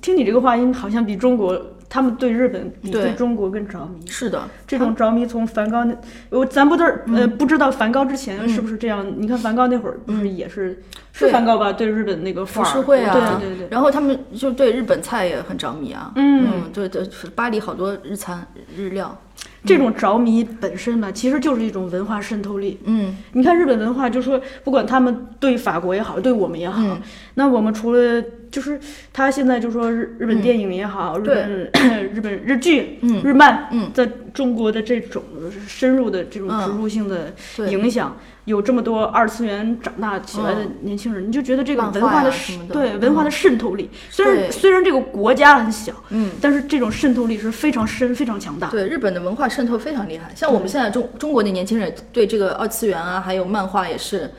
[0.00, 4.06] 听你这个话音，好像比中国他们对日本比对对中国更着迷。
[4.06, 5.96] 是的，这种着迷从梵高那，
[6.30, 9.04] 我咱不知道呃不知道梵高之前是不是这样？
[9.16, 10.80] 你看梵高那会儿不是也是
[11.12, 11.72] 是梵高吧？
[11.72, 13.68] 对日本那个浮世绘啊，对对对。
[13.70, 17.02] 然后他们就对日本菜也很着迷啊，嗯对对，
[17.34, 18.46] 巴黎好多日餐
[18.76, 19.18] 日料，
[19.64, 22.78] 这种着迷本身呢，其实就是一种文化渗透力。
[22.84, 27.00] 嗯，你看日本文化，就说不管他们对法国也好，对我们也好，嗯
[27.34, 28.78] 那我们除了就是
[29.12, 31.70] 他现在就说日日本电影也好，日本
[32.14, 33.22] 日本日剧、嗯。
[33.22, 33.90] 日漫，嗯。
[33.94, 35.22] 在中国的这种
[35.66, 37.32] 深入的这种嗯植入性的
[37.70, 42.32] 影响，有这么多二次元长大起来的年轻人，你就觉得这个文化的
[42.70, 48.68] 对文化的渗透力，虽然虽然这个国家很小，嗯，但是这种渗透力是非常深、非常强大。
[48.68, 54.30] 对，日本的文化渗透非常厉害，像我们现在中中国的年轻人对这个二次元啊，还有漫画也是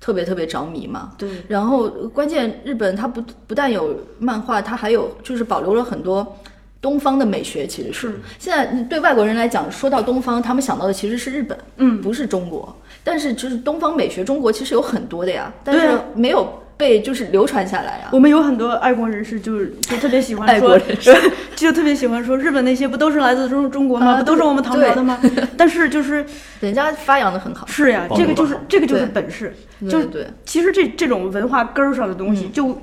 [0.00, 1.12] 特别特别着迷嘛。
[1.18, 6.36] 对然后关键日本它不不但有漫画，它还有就是保留了很多。
[6.80, 12.72] 东方的美学其实是现在对外国人来讲，说到东方，他们想到的其实是日本，嗯不是中国。
[13.02, 18.08] 但是就是东方美学，中国其实有很多的呀，但是没有被就是流传下来啊。
[18.12, 21.14] 我们有很多爱国人士就，就特别喜欢爱说国人士，
[21.56, 24.12] 就特别喜欢说日本那些不都是来自中中国吗？
[24.12, 25.18] 啊不都是我们唐朝的吗？
[25.58, 26.24] 但是就是
[26.60, 29.52] 人家发扬的很好，是呀，这个就是这个就是本事。
[29.82, 32.52] 就对对对，其实这这种文化根儿上的东西，嗯。
[32.52, 32.80] 就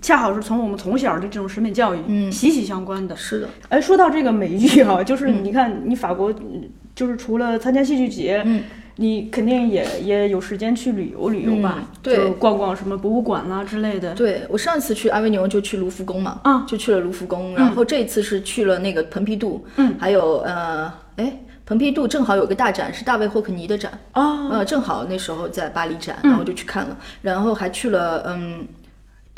[0.00, 2.30] 恰好是从我们从小的这种审美教育嗯。
[2.32, 3.14] 息息相关的。
[3.16, 8.62] 是的，哎，说到这个美剧啊，就是你看，你法国嗯就是除了参加戏剧节，嗯
[8.96, 11.86] 你肯定也也有时间去旅游旅游吧嗯？
[12.02, 12.16] 对。
[12.16, 14.14] 就逛逛什么博物馆啦之类的。
[14.14, 16.64] 对我上次去阿维尼翁就去卢浮宫嘛，啊。
[16.66, 28.66] 就去了卢浮宫，然后这一次是去了那个蓬皮杜，嗯，还有呃，哎，蓬皮杜正好有个大展是大卫霍克尼的展，哦，呃，正好那时候在巴黎展，然后就去看了，然后还去了嗯，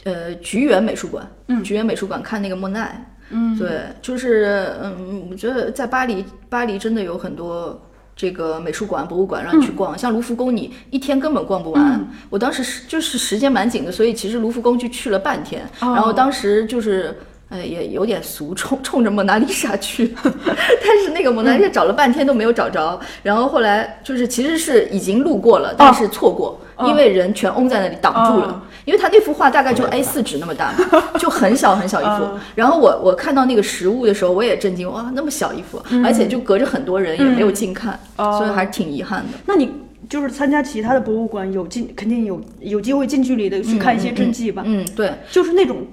[0.04, 1.62] 呃，菊园美术馆，嗯。
[1.62, 7.80] 菊园美术馆看那个莫奈，嗯，对，就是嗯，我觉得在巴黎，巴黎真的有很多
[8.16, 12.08] 这个美术馆、博物馆让你去逛，像卢浮宫，你一天根本逛不完。
[12.30, 15.68] 我当时是就是时间蛮紧的，所以其实卢浮宫就去了半天。
[15.80, 17.16] 然后当时就是。
[17.50, 32.28] 呃，也有点俗，冲冲着蒙娜丽莎去， 但是那个蒙娜丽莎找了半天都没有找着，然后后来就是其实是已经路过了，但是错过，因为人全拥在那里挡住了，因为他那幅画大概就 A 4纸那么大嘛， 就很小很小一幅。
[32.54, 39.38] 然后我我看到那个实物的时候，我也震惊，哇，那么小一幅，而且就隔着很多人也没有近看，所以还是挺遗憾的。
[39.46, 39.70] 那你
[40.08, 44.62] 就是参加其他的博物馆，有近肯定有有机会近距离的去看一些真迹吧？
[44.66, 45.86] 嗯，对，就是那种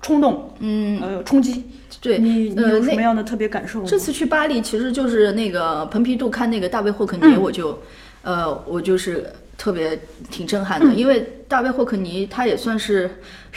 [0.00, 1.64] 冲动，嗯，呃，冲击。
[2.00, 3.84] 对，你有什么样的特别感受吗？
[3.86, 7.78] 这次去巴黎，其实就是那个蓬皮杜看那个大卫霍肯尼，我就，
[8.22, 9.30] 呃，我就是
[9.60, 10.00] 特别
[10.30, 13.10] 挺震撼的，因为大卫霍克尼他也算是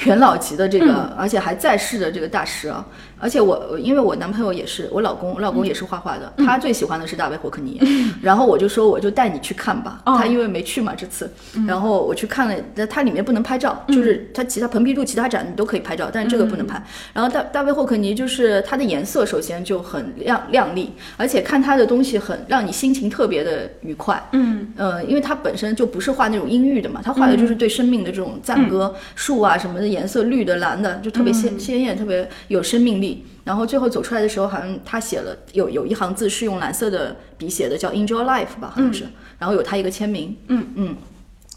[0.06, 2.86] 元老级的这个，而且还在世的这个大师啊。
[3.20, 7.80] 而且我因为我男朋友也是，我老公，我老公也是画画的，他最喜欢的是大卫霍克尼，
[8.22, 10.02] 然后我就说我就带你去看吧。
[10.06, 11.32] 他因为没去嘛这次，
[11.66, 16.84] 然后我去看了，那它里面不能拍照，就是它其他蓬皮杜其他展你都可以拍照，但是这个不能拍。
[17.14, 24.22] 然后大大卫霍克尼就是它的颜色首先就很亮亮丽，而且看他的东西很让你心情特别的愉快。
[24.34, 33.26] 嗯，呃，因为他本身就不是画那种阴郁的嘛，他画的就是对生命的这种赞歌，树啊什么的颜色绿的蓝的，就特别鲜鲜艳，特别有生命力。
[33.44, 39.06] 然后最后走出来的时候，好像他写了有有一行字是用蓝色的笔写的，叫 Enjoy Life 吧，好像是。
[39.38, 40.36] 然后有他一个签名。
[40.48, 40.96] 嗯嗯。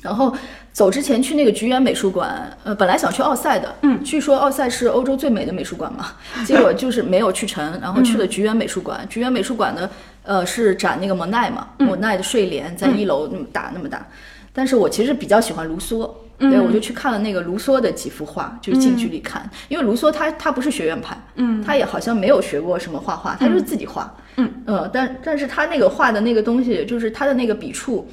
[0.02, 0.32] 然后
[0.72, 6.12] 走之前去那个菊园美术馆，呃，本来想去奥赛的，嗯，据说奥赛是欧洲最美的美术馆嘛，
[6.44, 9.04] 结果就是没有去成，然后去了菊园美术馆。
[9.08, 9.88] 菊园美术馆呢，
[10.22, 14.06] 呃，是展那个蒙奈嘛，蒙奈的睡莲在一楼那么大那么大，
[14.52, 16.08] 但是我其实比较喜欢卢梭。
[16.38, 24.50] 对，我就去看了那个卢梭的几幅画，就是近距离看，因为卢梭他他不是学院派，嗯，他也好像没有学过什么画画，他就是自己画，嗯。
[24.66, 28.06] 呃，但但是他那个画的那个东西，就是他的那个笔触，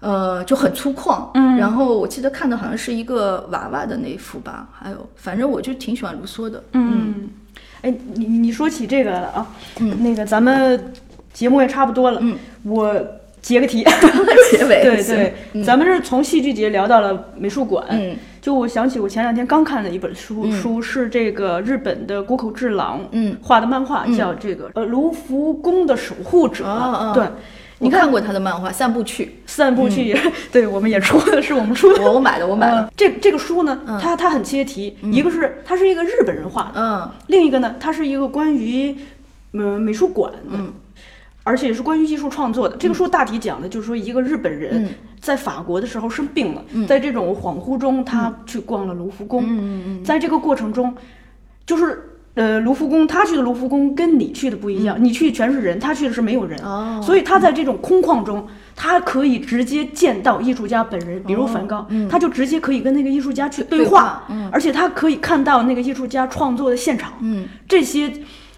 [0.00, 7.28] 呃，就很粗犷，嗯，然后我记得看的好像是一个娃娃的那一幅吧，还有，反正我就挺喜欢卢梭的，嗯，
[7.82, 9.46] 哎，你你说起这个了啊，
[9.78, 10.92] 嗯，那个咱们
[11.32, 12.94] 节目也差不多了，嗯，我
[13.40, 13.84] 结个题，
[14.50, 15.16] 结尾对行。
[15.52, 23.36] 对，咱们是从戏剧节聊到了美术馆，嗯，就我想起我前两天刚看的一本书，书是这个日本的谷口治郎，嗯。
[23.42, 27.26] 画的漫画，叫这个呃卢浮宫的守护者，哦哦对，
[27.78, 29.36] 你看过他的漫画《散步去。
[29.46, 30.16] 散步去，
[30.52, 32.02] 对我们也出的是我们出》，的。
[32.02, 37.10] 我我买的，我买呃了，这这个书呢，它它很切题，一个是它是一个日本人画的，嗯。
[37.28, 38.94] 另一个呢，它是一个关于
[39.52, 40.72] 嗯美术馆的，嗯
[41.42, 42.76] 而且是关于艺术创作的。
[42.76, 44.88] 这个书大体讲的就是说，一个日本人嗯。
[45.20, 50.02] 在法国的时候生病了，在这种恍惚中，他去逛了卢浮宫。
[50.02, 50.94] 在这个过程中，
[51.66, 52.06] 就是。
[52.34, 56.56] 呃，卢浮宫，他去的卢浮宫跟你去的不一样，你去全是人，他去的是没有人，
[57.02, 64.48] 所以他在这种空旷中，他可以直接见到艺术家本人，比如梵高，他就直接可以跟那个艺术家去对话，话嗯。
[64.52, 67.48] 而且他可以看到那个艺术家创作的现场，嗯。
[67.68, 68.10] 这些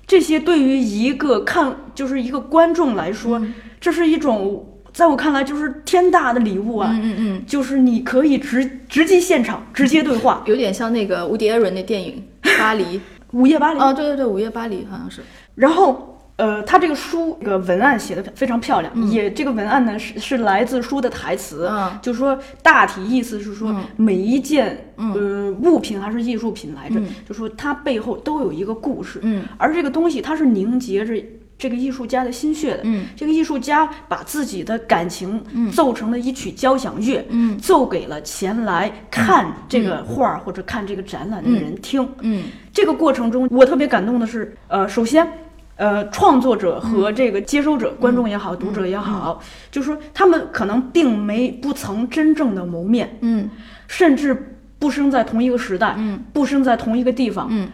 [0.07, 6.91] 这些对于一个看就是一个观众来说，嗯这是一种在我看来就是天大的礼物啊！
[6.93, 10.43] 嗯嗯嗯，就是你可以直直击现场，直接对话。
[10.47, 12.23] 有点像那个无迪·艾伦那电影
[12.59, 12.99] 《巴黎》
[13.33, 15.23] 午夜巴黎，哦，对对对，《午夜巴黎》好像是，
[15.55, 16.09] 然后。
[16.43, 31.15] 呃，他这个书这个文案写的非常漂亮，也这个文案呢是是来自书的台词，嗯就是说大体意思是说、每一件、呃物品还是艺术品来着，就说它背后都有一个故事，嗯，而这个东西它是凝结着
[31.57, 35.41] 这个艺术家的心血的，嗯，这个艺术家把自己的感情
[35.71, 42.43] 奏成了一曲交响乐，嗯，奏给了前来看这个画儿或者看这个展览的人听，嗯。
[42.73, 45.31] 这个过程中，我特别感动的是，呃，首先，
[45.77, 53.49] 呃，创作者和这个接收者，观众也好，读者也好，就是说他们可能并没不曾真正的谋面，嗯。
[53.89, 57.69] 甚至不生在同一个时代，嗯，不生在同一个地方，嗯。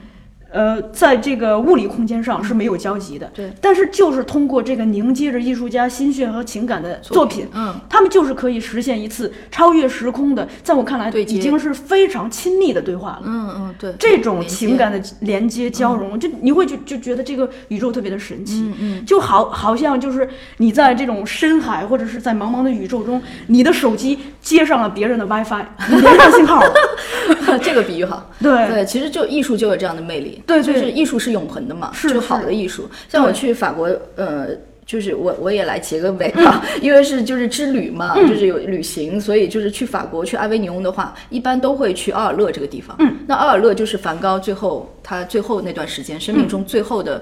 [0.51, 3.53] 呃，在这个物理空间上是没有交集的，对。
[3.61, 13.23] 但是就是通过这个凝结着艺术家心血和情感的作品，嗯，他们就是可以实现一次超越时空的，在我看来对已经是非常亲密的对话了。
[13.25, 19.05] 嗯嗯，对，这种情感的连接交融，就你会就就觉得这个宇宙特别的神奇，嗯嗯。
[19.05, 26.73] 就好好像就是你在这种深海或者是在茫茫的宇宙中，你的手机接上了别人的 WiFi，你连上信号了，
[27.61, 28.31] 这个比喻好。
[28.41, 28.67] 对。
[28.69, 32.89] 对，其实就艺术就有这样的魅力，对对就是艺术是永恒的嘛，是就好的艺术。
[33.09, 34.49] 像我去法国，呃。
[34.89, 42.97] 就是我我也来结个尾吧， 因为是就是之旅嘛，就是有旅行，所以就是去法国去阿维尼翁的话，一般都会去奥尔勒这个地方。
[43.01, 47.20] 嗯，那奥尔勒就是梵高最后他最后那段时间生命中最后的。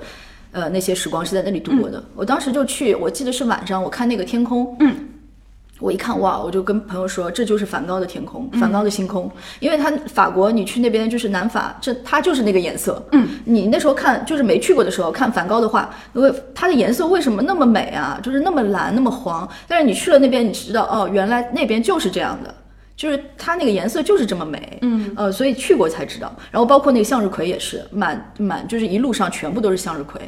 [0.52, 2.00] 呃，那些时光是在那里度过的。
[2.14, 4.94] 我当时就去，我记得是晚上，我看那个天空，嗯，
[5.78, 18.18] 我一看哇，我就跟朋友说，这就是梵高的天空，梵高的星空，因为他法国，你去那边就是南法，这它就是那个颜色，嗯，你那时候看就是没去过的时候看梵高的画，因为它的颜色为什么那么美啊？
[18.22, 22.54] 就是那么蓝那么黄，但是你去了那边，你知道哦，原来那边就是这样的。
[22.96, 26.34] 就是它那个颜色就是这么美，嗯，呃，所以去过才知道。
[26.50, 30.18] 然后包括那个向日葵也是，满满就是一路上全部都是向日葵。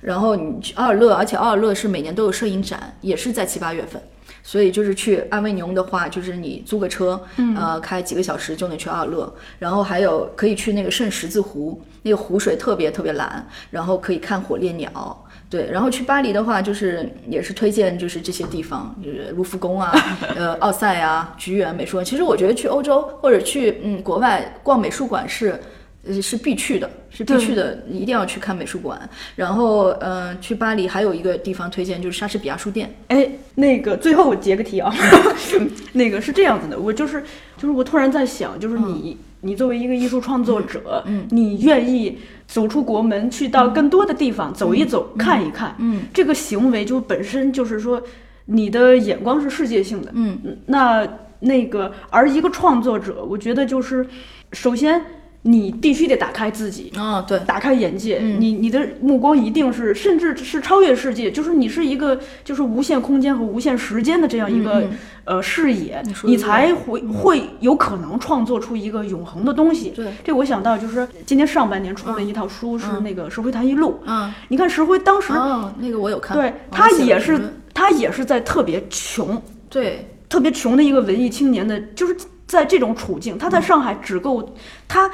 [0.00, 4.00] 然后你去奥尔勒，而且奥尔勒是每年都有摄影展，也是在七八月份。
[4.42, 7.20] 所以就是去安维农的话，就是你租个车，
[7.56, 9.32] 呃，开几个小时就能去奥尔勒。
[9.58, 15.24] 然后还有可以去那个圣十字湖，那个湖水特别特别蓝，然后可以看火烈鸟。
[15.48, 19.92] 对，然后去巴黎的话，就是也是推荐就是这些地方，就是卢浮宫啊，
[20.34, 22.04] 呃，奥赛啊，橘园美术馆。
[22.04, 25.60] 其实我觉得去欧洲或者去嗯国外逛美术馆是，
[26.04, 29.08] 呃是必去的，是必去的，一定要去看美术馆。
[29.36, 32.92] 然后呃去巴黎还有一个地方推荐就是莎士比亚书店。
[33.08, 34.92] 哎，那个最后我截个题啊
[35.92, 37.22] 那个是这样子的，我就是
[37.56, 48.02] 就是我突然在想，就是你、你作为一个艺术创作者，嗯你愿意走出国门，去到更多的地方走一走、看一看，嗯这个行为就本身就是说
[48.46, 51.06] 你的眼光是世界性的，嗯那
[51.38, 54.04] 那个而一个创作者，我觉得就是
[54.52, 55.00] 首先
[55.44, 58.40] 你必须得打开自己，哦对，打开眼界，嗯。
[58.40, 64.98] 你你的目光一定是，甚至是超越世界，就是你是一个就是无限空间和无限时间的这样一个、嗯嗯。
[65.24, 69.90] 呃视野你，你才会、会有可能创作出一个永恒的东西。
[69.90, 70.12] 对。
[70.24, 74.32] 这我想到就是今年上半年出的一套书是那个《石灰谈艺录》，嗯。
[74.48, 77.40] 你看石灰当时、哦那个我有看，对他也是
[77.74, 80.08] 他也是在特别穷，对。
[80.28, 82.16] 特别穷的一个文艺青年的，就是
[82.46, 84.54] 在这种处境，他在上海只够，
[84.86, 85.10] 他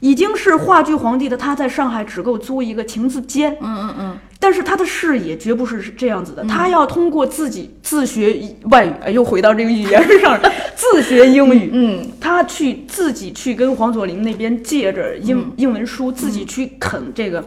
[0.00, 4.18] 已经是话剧皇帝的他，在上海只够租一个亭子间，嗯嗯嗯。
[4.40, 8.36] 但是他的视野绝不是这样子的，他要通过自己自学
[8.70, 10.36] 外语，哎又回到这个语言上，
[10.74, 17.44] 自学英语，嗯他去自己去跟黄佐临那边借着英、英文书，自己去啃这个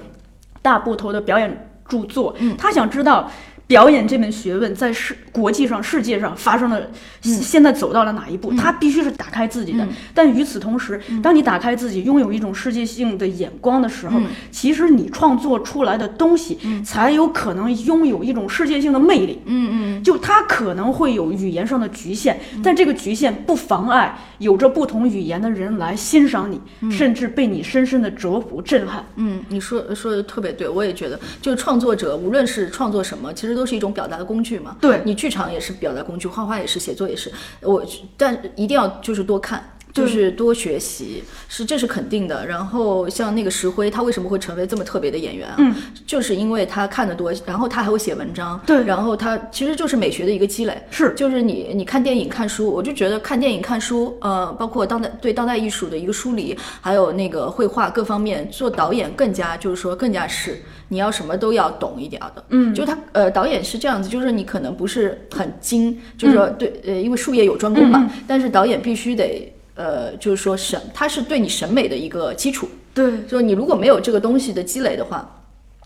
[0.61, 2.55] 大部头的表演著作，嗯。
[2.57, 3.29] 他想知道。
[3.67, 6.81] 表演这门学问在世国际上、世界上发生了，
[7.21, 8.53] 现在走到了哪一步？
[8.53, 9.87] 他必须是打开自己的。
[10.13, 14.19] 但与此同时，当你打开自己，拥有一种世界性的眼光的时候，
[14.51, 19.41] 其实你创作出来的东西才有可能拥有一种世界性的魅力。
[19.45, 26.59] 嗯嗯就它可能会有语言上的局限，但这个局限不妨碍有着不同语言的人来欣赏你，
[26.91, 29.05] 甚至被你深深的折服、震撼。
[29.15, 34.77] 嗯，你说说的特别对，我也觉得，就是创作者无论是创作什么，其实都是一种表达的工具嘛。
[34.81, 37.31] 对你剧场也是表达工具，画画也是，写作也是。
[37.61, 37.85] 我
[38.17, 39.63] 但一定要就是多看。
[39.95, 42.45] 就是多学习，是这是肯定的。
[42.45, 45.55] 然后像那个石灰，他为什么会成为这么特别的演员啊？
[45.57, 45.73] 嗯，
[46.05, 50.77] 就是因为他看得多，然后他还会写文章，对然后他其实就是美学的一个积累。
[50.91, 62.43] 是就是你你看电影看书，我就觉得看电影看书，呃，包括当代对当代艺术的一个梳理，还有那个绘画各方面，做导演更加就是说更加是你要什么都要懂一点儿的。
[62.49, 69.51] 嗯就他呃导演是这样子，就是你可能不是很精，就是说对呃，因为术业有专攻嘛，但是导演必须得。
[69.75, 72.67] 呃，就是说审，它是对你审美的一个基础。
[72.93, 75.43] 对，就是你如果没有这个东西的积累的话，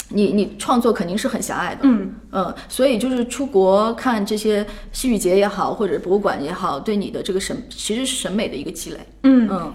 [0.09, 1.81] 你你创作肯定是很狭隘的。
[1.83, 8.97] 嗯嗯，所以就是出国看这些戏剧节也好，或者博物馆也好，对你的这个审其实是审美的一个积累。
[9.23, 9.73] 嗯，嗯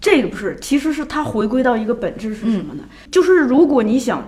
[0.00, 2.84] 这个不是，其实是它回归到一个本质是什么呢？
[3.10, 4.22] 就是如果你想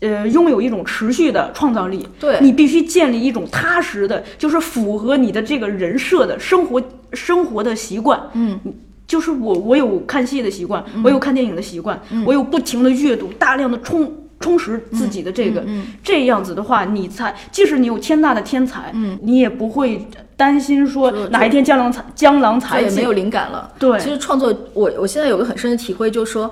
[0.00, 6.82] 呃拥有一种持续的创造力，对你必须建立一种踏实的，就是符合你的这个人设的生活
[7.12, 8.20] 生活的习惯。
[8.34, 8.58] 嗯，
[9.06, 14.12] 就是我我有看戏的习惯，我有看电影的习惯，我有不停的阅读，大量的充。
[14.40, 15.64] 充实自己的这个，
[16.00, 20.06] 这样子的话，你才即使你有天大的天才，嗯，你也不会
[20.36, 23.68] 担心说哪一天江郎才江郎才尽也没有灵感了。
[23.80, 23.98] 对。
[23.98, 26.48] 其实创作，我我现在有个很深的体会，就是说，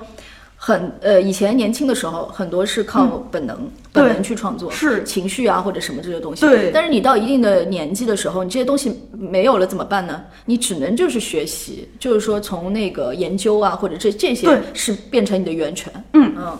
[0.67, 3.57] 很呃，以前年轻的时候，很多是靠本能、
[3.93, 6.41] 本能去创作，是情绪啊或者什么这些东西。
[6.41, 10.21] 对但是你到一定的年纪的时候，你这些东西没有了怎么办呢？
[10.43, 15.89] 你只能就是学习，就是说从那个研究啊或者这这些是变成你的源泉。
[16.11, 16.59] 嗯嗯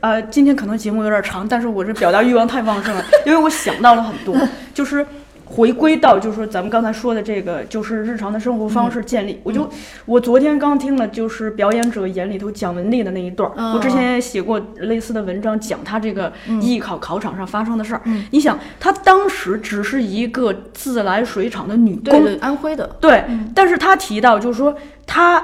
[0.00, 4.36] 呃，今天可能节目有点长，但是我这表达欲望太旺盛了，因为我想到了很多，
[4.74, 5.06] 就是
[5.46, 9.40] 回归到就是说咱们刚才说的这个，就是日常的生活方式建立。
[9.44, 9.66] 我就
[10.04, 18.02] 我昨天刚听了，就是表演者眼里头蒋雯丽的那一段儿，哦我之前也写过类似的文章，讲她这个艺考考场上发生的事儿。
[18.32, 22.96] 你想，她当时只是一个自来水厂的女工，安徽的。
[23.00, 23.24] 对，
[23.54, 24.76] 但是她提到就是说，
[25.06, 25.42] 她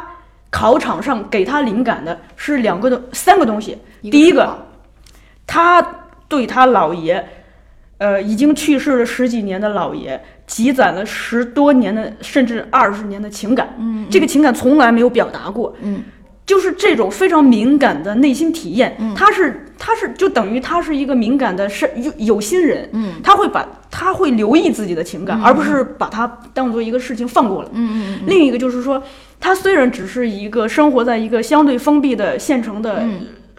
[0.50, 3.78] 考场上给她灵感的是两个的三个东西。
[4.02, 4.58] 第一个是画，
[5.46, 5.82] 他
[6.28, 7.24] 对她姥爷，
[8.02, 13.76] 呃，已经去世了十几年的老爷，积攒了十多年的甚至二十年的情感。
[13.78, 15.72] 嗯，这个情感从来没有表达过。
[15.82, 16.02] 嗯。
[16.44, 28.26] 就是这种非常敏感的内心体验，他是他是就等于他是一个敏感的是有有心人，嗯，他会把他会留意自己的情感，而不是把它当做一个事情放过了，嗯嗯。
[28.26, 29.00] 另一个就是说，
[29.38, 33.04] 他虽然只是一个生活在一个相对封闭的县城的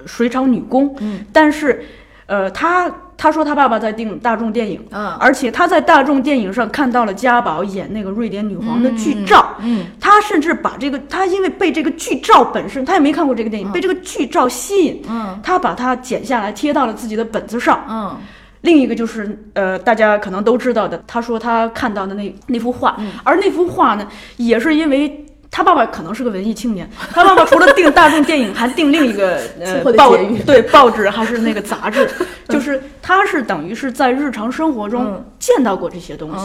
[0.05, 1.85] 水厂女工，嗯，但是，
[2.25, 2.93] 呃，他。
[3.17, 18.17] 他说他爸爸在订大众电影，嗯，而且他在大众电影上看到了家宝演那个瑞典女皇的剧照，嗯，他甚至把这个他因为被这个剧照本身，他也没看过这个电影，被这个剧照吸引，嗯，他把它剪下来贴到了自己的本子上，嗯，
[18.61, 24.07] 另一个就是呃大家可能都知道的，他说他看到的那那幅画，而那幅画呢，
[24.37, 25.22] 也是因为。
[25.55, 32.09] 他爸爸可能是个文艺青年，他爸爸除了订大众电影，还订另一个呃 报对报纸还是那个杂志，
[32.49, 36.43] 就是他是等于是在日常生活中见到过这些东西。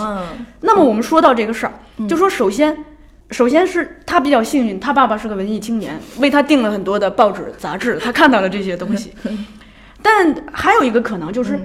[0.60, 1.72] 那么我们说到这个事儿，
[2.06, 2.76] 就说首先，
[3.30, 9.14] 首先是他比较幸运，他爸爸是个文艺青年，为他订了很多的报纸杂志，他看到了这些东西。
[10.02, 11.58] 但还有一个可能就是。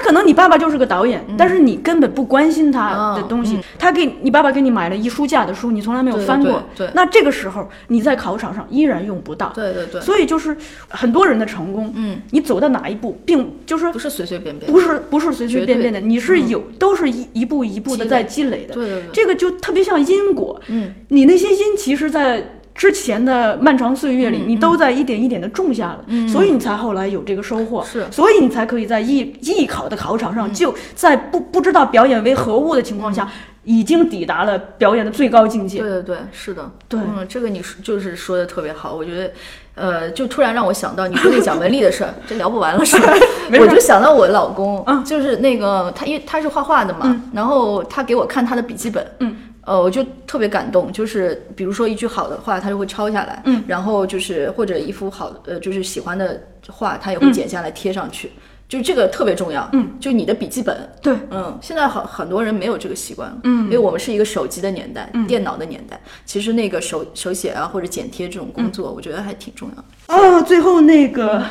[0.00, 3.58] 他可能你爸爸就是个导演，但是你根本不关心他的东西。
[3.78, 6.62] 他给你爸爸给你买了一书架的书，你从来没有翻过。
[6.74, 9.52] 对，那这个时候你在考场上依然用不到。
[9.54, 10.00] 对对对。
[10.00, 10.56] 所以就是
[10.88, 18.74] 很多人的成功，嗯，你走到哪一步，并就是不是随随便便，不是不是随随便便的，你是有都是一一步一步的在积累的。
[18.74, 19.04] 对对对。
[19.12, 22.54] 这个就特别像因果，嗯，你那些因其实，在。
[22.80, 27.84] 之前的漫长岁月里，你都在一点一点的种下了，所以你才后来有这个收获。
[27.84, 33.30] 是，所以你才可以在艺艺考的考场上，就在不不知道表演为何物的情况下，
[33.64, 35.80] 已经抵达了表演的最高境界。
[35.80, 39.30] 对对对，是的，对，嗯，这个你说就是说的特别好，我觉得，
[39.74, 43.12] 呃，就突然让我想到你说那蒋雯丽的事儿， 这聊不完了是吧？
[43.60, 49.36] 我就想到我老公，就是那个他，因为他是画画的嘛，然后他给我看他的笔记本，嗯。
[49.64, 58.30] 呃，我就特别感动，就是比如说一句好的话，他就会抄下来，嗯，然后就是或者一幅好呃，就是喜欢的画，他也会剪下来贴上去，
[58.68, 70.16] 就这个特别重要，嗯，就你的笔记本，对，嗯，现在很很多人没有这个习惯，嗯，因为我们是一个手机的年代，电脑的年代，其实那个手手写啊或者剪贴这种工作，我觉得还挺重要。
[70.16, 71.44] 哦，最后那个。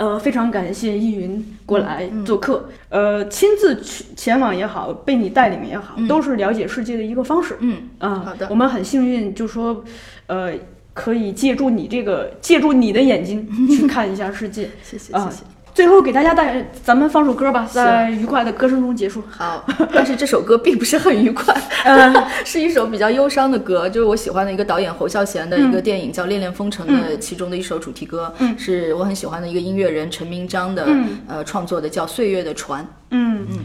[0.00, 7.58] 呃，非常感谢易云过来做客，呃，亲自去前往也好，被你带领也好，都是了解世界的一个方式。
[7.60, 9.84] 嗯，啊，好的，我们很幸运，就说，
[10.26, 10.54] 呃，
[10.94, 14.70] 可以借助你这个，借助你的眼睛去看一下世界。
[14.82, 15.44] 谢谢，谢谢。
[15.74, 19.22] 最后给大家带，咱们放首歌吧，在愉快的歌声中结束。
[19.30, 19.64] 好，
[19.94, 21.54] 但是这首歌并不是很愉快，
[21.84, 22.14] 嗯，
[22.44, 30.86] 是一首比较忧伤的歌，就是我喜欢的一个导演侯孝贤的一个电影叫《恋恋风尘》的其中的一首主题歌，嗯，是我很喜欢的一个音乐人陈明章的，
[31.28, 32.82] 呃，创作的叫《岁月的船》。
[33.10, 33.46] 嗯。
[33.50, 33.58] 嗯。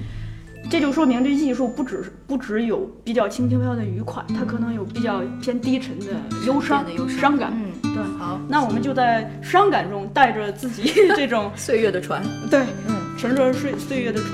[0.69, 6.07] 这就说明这艺术不只是不只有比较轻飘飘的愉快，它可能有比较偏低沉的
[6.45, 7.53] 忧伤、伤感。
[7.53, 8.03] 嗯，对。
[8.17, 14.31] 好，那我们就在伤感中带着自己 这种岁月的船，对，嗯，乘着岁岁月的船，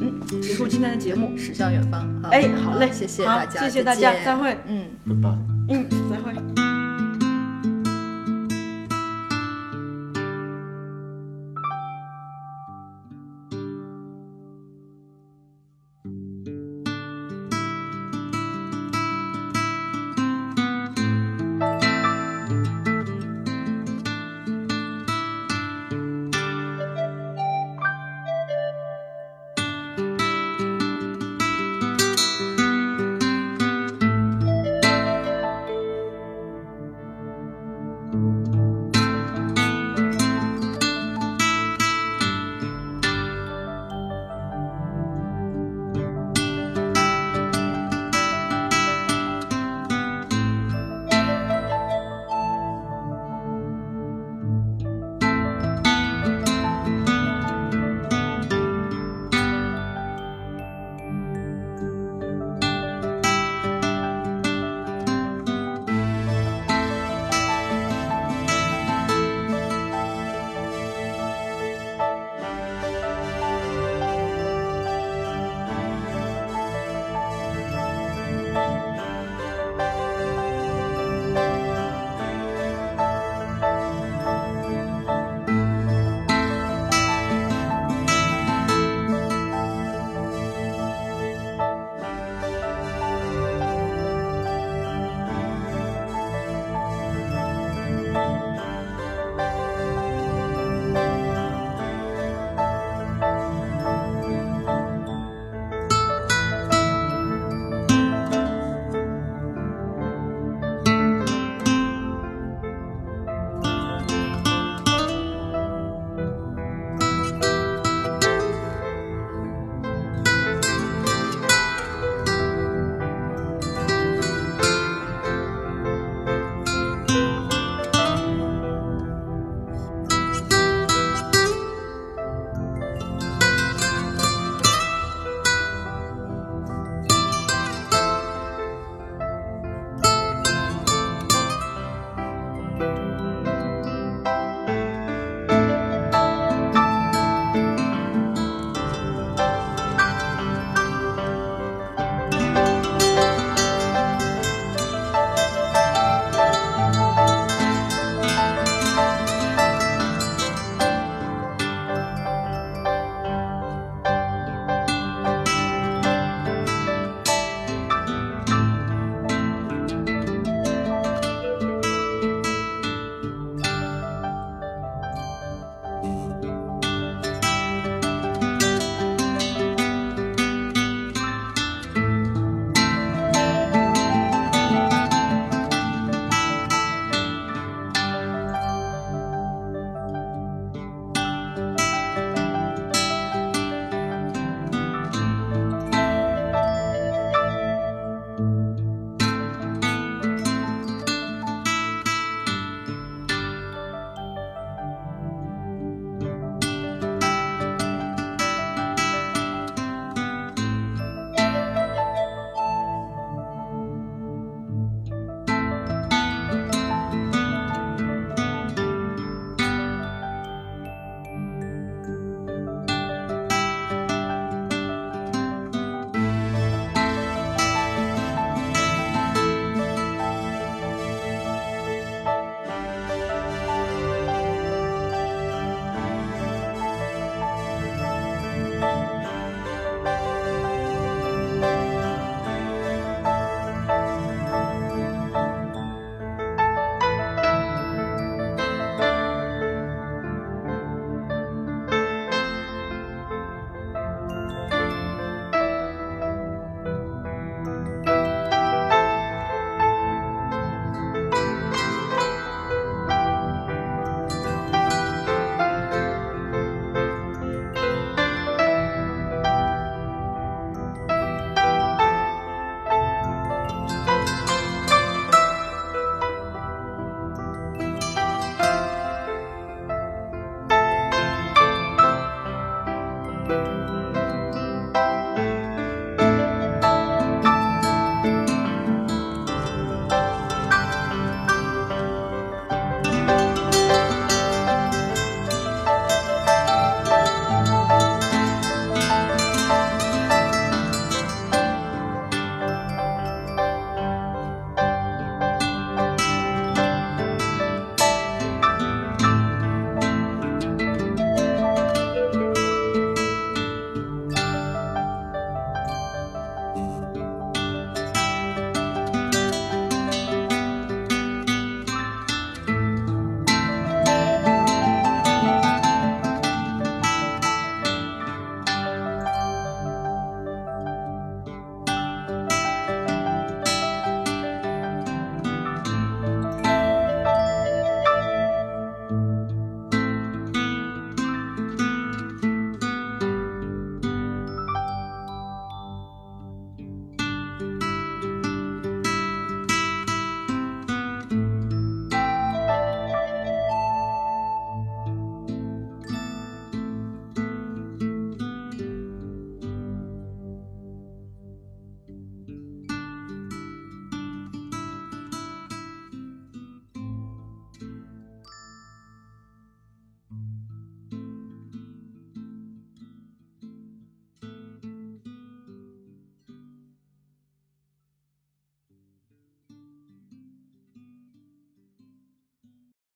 [0.00, 2.06] 嗯，结束今天的节目，驶向远方。
[2.30, 4.56] 哎，好嘞，谢谢大家，谢谢大家，再会。
[4.66, 5.38] 嗯，拜拜。
[5.70, 6.63] 嗯，再会。